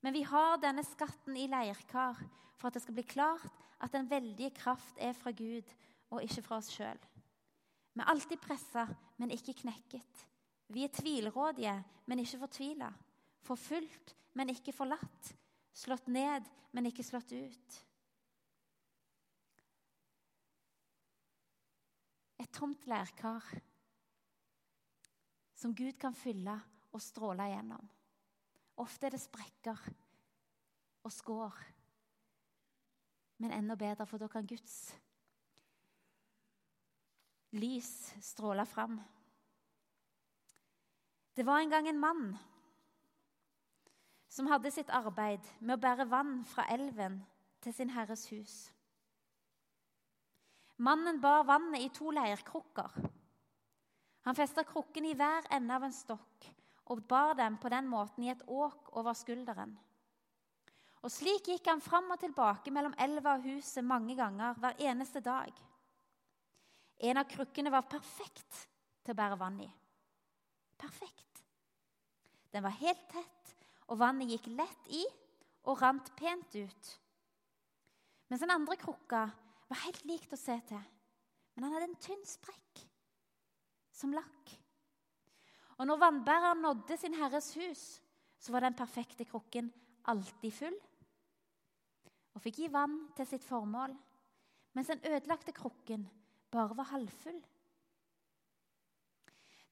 Men 0.02 0.14
vi 0.14 0.22
har 0.22 0.58
denne 0.58 0.84
skatten 0.84 1.36
i 1.38 1.48
leirkar 1.48 2.16
for 2.56 2.68
at 2.68 2.74
det 2.74 2.82
skal 2.82 2.94
bli 2.94 3.04
klart 3.04 3.66
at 3.82 3.92
den 3.92 4.10
veldige 4.10 4.54
kraft 4.56 4.98
er 4.98 5.14
fra 5.14 5.32
Gud 5.32 5.74
og 6.10 6.24
ikke 6.24 6.42
fra 6.42 6.58
oss 6.62 6.70
sjøl. 6.72 7.00
Vi 7.94 8.02
er 8.04 8.12
alltid 8.12 8.38
pressa, 8.38 8.88
men 9.18 9.32
ikke 9.32 9.54
knekket. 9.54 10.26
Vi 10.68 10.84
er 10.84 10.94
tvilrådige, 10.94 11.76
men 12.06 12.20
ikke 12.20 12.40
fortvila. 12.42 12.92
Forfulgt, 13.46 14.16
men 14.34 14.50
ikke 14.50 14.74
forlatt. 14.74 15.36
Slått 15.76 16.08
ned, 16.08 16.48
men 16.74 16.90
ikke 16.90 17.06
slått 17.06 17.32
ut. 17.36 17.82
et 22.46 22.54
tomt 22.54 22.86
lærkar 22.86 23.44
som 25.56 25.74
Gud 25.76 25.98
kan 26.00 26.14
fylle 26.14 26.54
og 26.94 27.02
stråle 27.02 27.48
gjennom. 27.50 27.88
Ofte 28.84 29.08
er 29.08 29.16
det 29.16 29.22
sprekker 29.24 29.82
og 31.06 31.14
skår. 31.14 31.58
Men 33.42 33.56
enda 33.56 33.76
bedre, 33.80 34.06
for 34.08 34.22
da 34.22 34.30
kan 34.32 34.48
Guds 34.48 34.78
lys 37.56 37.92
stråle 38.24 38.66
fram. 38.68 39.00
Det 41.36 41.44
var 41.44 41.60
en 41.60 41.70
gang 41.70 41.88
en 41.88 42.00
mann 42.00 42.28
som 44.32 44.48
hadde 44.48 44.72
sitt 44.72 44.90
arbeid 44.92 45.44
med 45.60 45.76
å 45.76 45.82
bære 45.84 46.08
vann 46.12 46.38
fra 46.48 46.66
elven 46.72 47.22
til 47.64 47.76
sin 47.76 47.92
herres 47.92 48.26
hus. 48.32 48.56
Mannen 50.78 51.22
bar 51.24 51.46
vannet 51.48 51.86
i 51.86 51.92
to 51.96 52.12
leirkrukker. 52.12 52.96
Han 54.28 54.36
festa 54.36 54.64
krukkene 54.68 55.12
i 55.12 55.18
hver 55.18 55.48
ende 55.56 55.76
av 55.76 55.86
en 55.88 55.96
stokk 55.96 56.50
og 56.92 57.04
bar 57.08 57.36
dem 57.40 57.58
på 57.62 57.72
den 57.72 57.88
måten 57.88 58.26
i 58.26 58.32
et 58.34 58.44
åk 58.48 58.92
over 58.96 59.16
skulderen. 59.16 59.76
Og 61.06 61.12
Slik 61.14 61.48
gikk 61.52 61.68
han 61.70 61.84
fram 61.84 62.10
og 62.12 62.20
tilbake 62.20 62.74
mellom 62.74 62.96
elva 62.98 63.38
og 63.38 63.46
huset 63.46 63.86
mange 63.86 64.16
ganger 64.18 64.58
hver 64.60 64.80
eneste 64.90 65.22
dag. 65.24 65.52
En 66.98 67.20
av 67.22 67.28
krukkene 67.30 67.72
var 67.72 67.88
perfekt 67.92 68.68
til 69.06 69.14
å 69.14 69.20
bære 69.20 69.40
vann 69.40 69.60
i. 69.62 69.70
Perfekt. 70.78 71.44
Den 72.52 72.64
var 72.64 72.76
helt 72.80 73.08
tett 73.12 73.56
og 73.92 74.00
vannet 74.00 74.32
gikk 74.32 74.50
lett 74.56 74.92
i 74.96 75.04
og 75.66 75.80
rant 75.82 76.12
pent 76.18 76.56
ut. 76.56 76.92
Mens 78.30 78.42
den 78.42 78.54
andre 78.54 78.78
krukka 78.80 79.26
var 79.70 79.82
helt 79.86 80.06
likt 80.08 80.34
å 80.34 80.40
se 80.40 80.56
til, 80.70 80.82
men 81.56 81.66
han 81.66 81.76
hadde 81.76 81.90
en 81.92 82.02
tynn 82.02 82.24
sprekk 82.28 82.82
som 83.96 84.14
lakk. 84.16 84.54
Og 85.76 85.88
når 85.88 86.02
vannbæreren 86.02 86.64
nådde 86.64 86.98
sin 87.00 87.18
herres 87.20 87.52
hus, 87.60 87.84
så 88.40 88.54
var 88.54 88.66
den 88.66 88.78
perfekte 88.78 89.26
krukken 89.28 89.72
alltid 90.12 90.54
full 90.54 90.78
og 92.36 92.44
fikk 92.44 92.60
gi 92.60 92.68
vann 92.72 92.98
til 93.16 93.28
sitt 93.30 93.46
formål, 93.48 93.94
mens 94.76 94.90
den 94.92 95.06
ødelagte 95.08 95.54
krukken 95.56 96.04
bare 96.52 96.76
var 96.76 96.90
halvfull. 96.92 97.38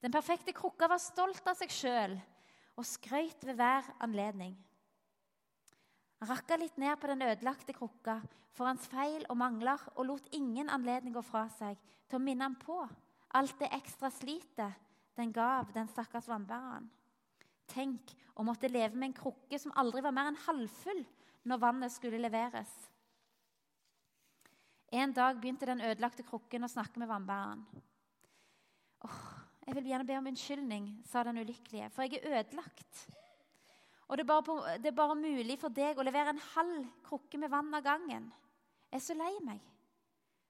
Den 0.04 0.12
perfekte 0.12 0.52
krukka 0.52 0.90
var 0.92 1.00
stolt 1.00 1.46
av 1.48 1.56
seg 1.56 1.72
sjøl 1.72 2.18
og 2.76 2.88
skrøt 2.88 3.46
ved 3.48 3.56
hver 3.56 3.88
anledning. 4.04 4.58
Han 6.20 6.30
rakka 6.32 6.58
litt 6.60 6.76
ned 6.80 6.98
på 7.00 7.08
den 7.08 7.24
ødelagte 7.24 7.76
krukka 7.76 8.18
for 8.54 8.68
hans 8.68 8.86
feil 8.92 9.24
og 9.30 9.40
mangler 9.40 9.82
og 9.96 10.06
lot 10.10 10.28
ingen 10.36 10.70
anledning 10.72 11.16
gå 11.16 11.24
fra 11.26 11.46
seg 11.56 11.80
til 12.08 12.20
å 12.20 12.24
minne 12.24 12.50
ham 12.50 12.58
på 12.60 12.82
alt 13.34 13.56
det 13.60 13.72
ekstra 13.74 14.12
slitet 14.14 14.82
den 15.18 15.32
gav 15.34 15.72
den 15.74 15.90
stakkars 15.90 16.28
vannbæreren. 16.30 16.90
Tenk 17.70 18.14
å 18.36 18.46
måtte 18.46 18.70
leve 18.70 18.98
med 18.98 19.12
en 19.12 19.18
krukke 19.18 19.60
som 19.62 19.74
aldri 19.80 20.04
var 20.04 20.14
mer 20.16 20.32
enn 20.32 20.42
halvfull 20.46 21.04
når 21.50 21.62
vannet 21.62 21.94
skulle 21.94 22.22
leveres. 22.22 22.72
En 24.94 25.14
dag 25.14 25.40
begynte 25.42 25.70
den 25.70 25.82
ødelagte 25.82 26.26
krukken 26.28 26.66
å 26.66 26.72
snakke 26.72 27.02
med 27.02 27.10
vannbæreren. 27.10 27.64
Åh, 29.08 29.24
jeg 29.64 29.76
vil 29.76 29.86
gjerne 29.88 30.08
be 30.08 30.18
om 30.20 30.28
unnskyldning, 30.28 30.88
sa 31.08 31.24
den 31.24 31.40
ulykkelige, 31.40 31.90
for 31.94 32.04
jeg 32.04 32.20
er 32.20 32.40
ødelagt. 32.40 33.04
Og 34.08 34.18
det 34.18 34.26
er, 34.28 34.42
på, 34.46 34.58
det 34.84 34.90
er 34.92 34.98
bare 34.98 35.16
mulig 35.16 35.56
for 35.62 35.72
deg 35.74 35.98
å 35.98 36.06
levere 36.06 36.34
en 36.34 36.42
halv 36.54 36.90
krukke 37.06 37.40
med 37.40 37.52
vann 37.52 37.72
av 37.74 37.86
gangen. 37.86 38.28
Jeg 38.92 39.00
er 39.00 39.06
så 39.06 39.16
lei 39.18 39.32
meg. 39.46 39.62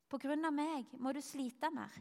På 0.10 0.18
grunn 0.22 0.46
av 0.46 0.56
meg 0.56 0.90
må 1.00 1.14
du 1.14 1.22
slite 1.24 1.70
mer. 1.74 1.94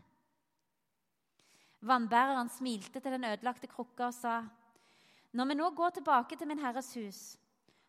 Vannbæreren 1.82 2.50
smilte 2.52 3.00
til 3.02 3.14
den 3.14 3.28
ødelagte 3.28 3.68
krukka 3.68 4.08
og 4.08 4.14
sa, 4.14 4.42
'Når 5.32 5.48
vi 5.48 5.54
nå 5.54 5.70
går 5.70 5.90
tilbake 5.90 6.36
til 6.36 6.48
min 6.48 6.58
herres 6.58 6.94
hus, 6.94 7.38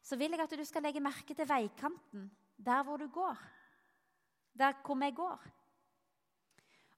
så 0.02 0.16
vil 0.16 0.32
jeg 0.32 0.40
at 0.40 0.58
du 0.58 0.64
skal 0.66 0.82
legge 0.84 1.00
merke 1.00 1.34
til 1.34 1.50
veikanten, 1.50 2.32
der 2.58 2.84
hvor 2.84 2.98
du 2.98 3.08
går. 3.08 3.38
Der 4.58 4.74
hvor 4.84 4.96
vi 4.96 5.12
går.' 5.12 5.63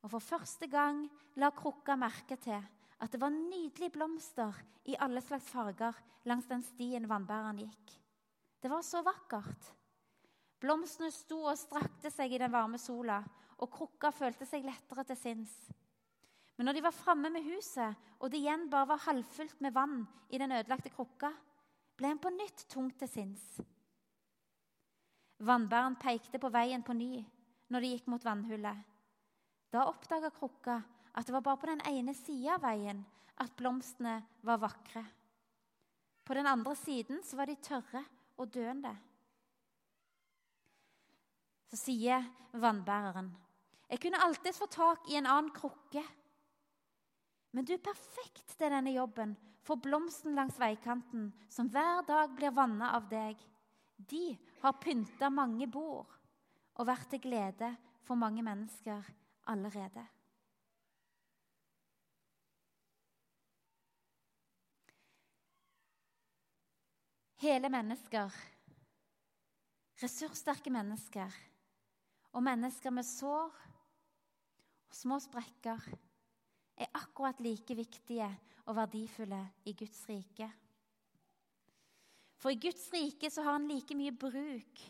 Og 0.06 0.12
For 0.14 0.22
første 0.22 0.68
gang 0.70 1.08
la 1.42 1.50
krukka 1.50 1.96
merke 1.98 2.38
til 2.38 2.62
at 3.02 3.12
det 3.12 3.20
var 3.20 3.34
nydelige 3.34 3.90
blomster 3.96 4.54
i 4.86 4.98
alle 5.02 5.22
slags 5.22 5.50
farger 5.50 5.98
langs 6.30 6.46
den 6.46 6.62
stien 6.64 7.10
vannbæreren 7.10 7.64
gikk. 7.64 7.96
Det 8.62 8.70
var 8.70 8.86
så 8.86 9.02
vakkert. 9.06 9.72
Blomstene 10.62 11.10
sto 11.12 11.42
og 11.50 11.58
strakte 11.58 12.14
seg 12.14 12.32
i 12.34 12.40
den 12.42 12.54
varme 12.54 12.78
sola, 12.82 13.20
og 13.58 13.72
krukka 13.72 14.14
følte 14.14 14.46
seg 14.48 14.66
lettere 14.66 15.04
til 15.10 15.18
sinns. 15.20 15.54
Men 16.56 16.70
når 16.70 16.78
de 16.78 16.86
var 16.86 16.96
framme 16.96 17.30
med 17.34 17.44
huset, 17.50 17.98
og 18.20 18.32
det 18.32 18.40
igjen 18.40 18.70
bare 18.72 18.94
var 18.94 19.04
halvfullt 19.10 19.62
med 19.62 19.74
vann 19.76 20.04
i 20.30 20.40
den 20.40 20.54
ødelagte 20.56 20.94
krukka, 20.94 21.34
ble 21.98 22.14
han 22.14 22.22
på 22.22 22.32
nytt 22.34 22.68
tungt 22.72 22.98
til 23.02 23.12
sinns. 23.12 23.46
Vannbæren 25.46 25.98
pekte 26.00 26.40
på 26.40 26.52
veien 26.54 26.84
på 26.86 26.94
ny 26.96 27.26
når 27.74 27.82
de 27.82 27.96
gikk 27.96 28.12
mot 28.12 28.24
vannhullet. 28.24 28.95
Da 29.76 29.90
oppdaga 29.90 30.30
krukka 30.32 30.78
at 31.12 31.28
det 31.28 31.34
var 31.36 31.42
bare 31.44 31.60
på 31.60 31.68
den 31.68 31.82
ene 31.90 32.14
sida 32.16 32.54
av 32.56 32.62
veien 32.64 33.02
at 33.44 33.56
blomstene 33.60 34.22
var 34.48 34.62
vakre. 34.62 35.02
På 36.24 36.34
den 36.38 36.48
andre 36.48 36.78
siden 36.80 37.20
så 37.28 37.36
var 37.36 37.52
de 37.52 37.58
tørre 37.60 38.06
og 38.40 38.54
døende. 38.54 38.94
Så 41.68 41.80
sier 41.82 42.24
vannbæreren, 42.54 43.36
'Jeg 43.90 44.00
kunne 44.00 44.24
alltids 44.24 44.60
få 44.60 44.66
tak 44.66 45.10
i 45.10 45.16
en 45.16 45.26
annen 45.26 45.52
krukke.' 45.52 46.08
Men 47.52 47.66
du 47.66 47.74
er 47.74 47.84
perfekt 47.84 48.48
til 48.58 48.72
denne 48.72 48.96
jobben 48.96 49.36
for 49.62 49.76
blomsten 49.76 50.36
langs 50.36 50.60
veikanten, 50.60 51.34
som 51.50 51.68
hver 51.68 52.02
dag 52.08 52.36
blir 52.36 52.56
vanna 52.56 52.96
av 52.96 53.10
deg. 53.10 53.36
De 53.98 54.38
har 54.62 54.80
pynta 54.80 55.30
mange 55.30 55.68
bord 55.68 56.08
og 56.76 56.88
vært 56.88 57.10
til 57.10 57.20
glede 57.20 57.76
for 58.04 58.16
mange 58.16 58.44
mennesker 58.44 59.04
allerede. 59.46 60.06
Hele 67.46 67.70
mennesker, 67.70 68.32
ressurssterke 70.02 70.72
mennesker 70.74 71.36
og 72.34 72.44
mennesker 72.44 72.94
med 72.96 73.06
sår 73.06 73.52
og 74.90 74.96
små 74.96 75.20
sprekker 75.22 75.86
er 76.76 76.92
akkurat 76.98 77.40
like 77.44 77.76
viktige 77.78 78.28
og 78.66 78.76
verdifulle 78.80 79.42
i 79.68 79.76
Guds 79.78 80.02
rike. 80.10 80.50
For 82.42 82.52
i 82.52 82.60
Guds 82.60 82.88
rike 82.94 83.30
så 83.32 83.44
har 83.46 83.60
han 83.60 83.70
like 83.70 83.96
mye 83.98 84.16
bruk 84.16 84.84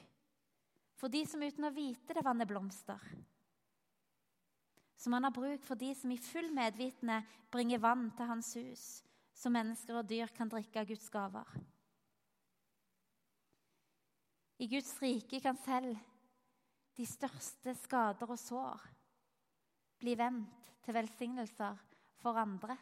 for 0.95 1.11
de 1.11 1.25
som 1.27 1.43
uten 1.43 1.67
å 1.67 1.73
vite 1.75 2.15
det 2.15 2.23
vanner 2.25 2.47
blomster. 2.49 3.01
Som 5.05 5.13
han 5.13 5.23
har 5.23 5.31
bruk 5.31 5.61
for 5.61 5.77
de 5.77 5.91
som 5.93 6.09
i 6.09 6.17
full 6.17 6.47
medvitende 6.49 7.19
bringer 7.53 7.77
vann 7.77 8.07
til 8.17 8.25
hans 8.25 8.47
hus, 8.57 8.85
så 9.37 9.51
mennesker 9.53 9.99
og 9.99 10.07
dyr 10.09 10.31
kan 10.33 10.49
drikke 10.49 10.81
av 10.81 10.87
Guds 10.89 11.11
gaver. 11.13 11.51
I 14.57 14.65
Guds 14.71 14.89
rike 15.03 15.43
kan 15.43 15.59
selv 15.61 15.93
de 16.97 17.05
største 17.05 17.75
skader 17.83 18.33
og 18.33 18.41
sår 18.41 18.89
bli 20.01 20.17
vendt 20.17 20.73
til 20.81 20.97
velsignelser 20.97 21.85
for 22.23 22.41
andre. 22.41 22.73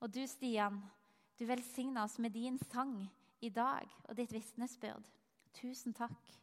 Og 0.00 0.08
du, 0.08 0.22
Stian, 0.24 0.80
du 1.36 1.44
velsigner 1.44 2.06
oss 2.06 2.16
med 2.16 2.32
din 2.32 2.56
sang 2.70 2.96
i 3.44 3.52
dag 3.52 3.84
og 4.08 4.16
ditt 4.16 4.32
vitnesbyrd. 4.32 5.04
Tusen 5.60 5.92
takk. 5.92 6.40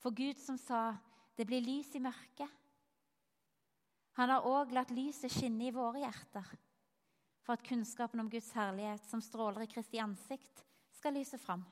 For 0.00 0.10
Gud 0.16 0.38
som 0.40 0.56
sa 0.56 0.96
'det 1.36 1.46
blir 1.46 1.60
lys 1.60 1.94
i 1.94 2.00
mørket', 2.00 2.56
han 4.12 4.28
har 4.28 4.44
òg 4.44 4.72
latt 4.72 4.90
lyset 4.90 5.32
skinne 5.32 5.68
i 5.68 5.74
våre 5.74 6.02
hjerter, 6.02 6.48
for 7.40 7.52
at 7.52 7.62
kunnskapen 7.64 8.20
om 8.20 8.30
Guds 8.30 8.50
herlighet 8.52 9.04
som 9.08 9.20
stråler 9.20 9.62
i 9.62 9.66
Kristi 9.66 9.98
ansikt, 9.98 10.64
skal 10.92 11.14
lyse 11.16 11.38
fram. 11.38 11.64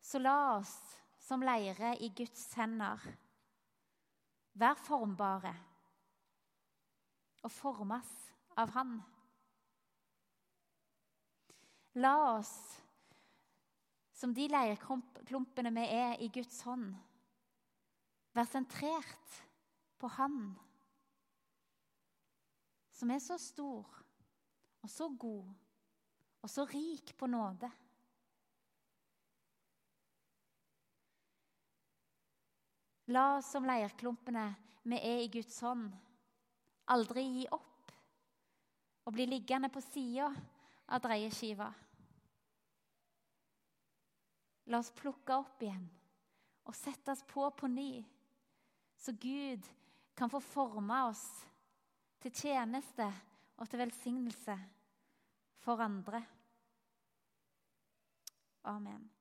Så 0.00 0.18
la 0.18 0.58
oss 0.58 0.74
som 1.18 1.42
leire 1.42 1.96
i 2.00 2.08
Guds 2.08 2.54
hender 2.54 3.00
være 4.56 4.78
formbare 4.86 5.54
og 7.42 7.52
formes 7.52 8.12
av 8.56 8.70
Han. 8.76 9.00
La 11.96 12.36
oss, 12.36 12.52
som 14.12 14.34
de 14.36 14.44
leirklumpene 14.52 15.70
vi 15.72 15.84
er 15.96 16.18
i 16.20 16.26
Guds 16.28 16.58
hånd, 16.68 16.90
være 18.36 18.50
sentrert 18.50 19.36
på 19.96 20.10
Han, 20.18 20.50
som 22.92 23.12
er 23.14 23.22
så 23.24 23.38
stor 23.40 23.88
og 24.84 24.92
så 24.92 25.08
god 25.08 25.48
og 26.44 26.52
så 26.52 26.66
rik 26.68 27.14
på 27.16 27.30
nåde. 27.32 27.70
La 33.16 33.24
oss 33.38 33.48
som 33.56 33.64
leirklumpene 33.64 34.44
vi 34.84 35.00
er 35.00 35.24
i 35.24 35.32
Guds 35.32 35.56
hånd, 35.64 35.88
aldri 36.92 37.24
gi 37.38 37.48
opp 37.56 37.96
og 39.06 39.16
bli 39.16 39.30
liggende 39.32 39.72
på 39.72 39.80
sida 39.88 40.28
av 40.92 41.02
dreieskiva. 41.02 41.72
La 44.66 44.80
oss 44.82 44.90
plukke 44.94 45.36
opp 45.36 45.62
igjen 45.62 45.84
og 46.66 46.74
sette 46.74 47.12
oss 47.12 47.22
på 47.30 47.46
på 47.54 47.68
ny, 47.70 48.02
så 48.98 49.12
Gud 49.12 49.66
kan 50.18 50.30
få 50.32 50.40
forme 50.42 51.02
oss 51.06 51.24
til 52.22 52.34
tjeneste 52.34 53.06
og 53.56 53.68
til 53.70 53.84
velsignelse 53.84 54.56
for 55.62 55.82
andre. 55.84 56.24
Amen. 58.66 59.15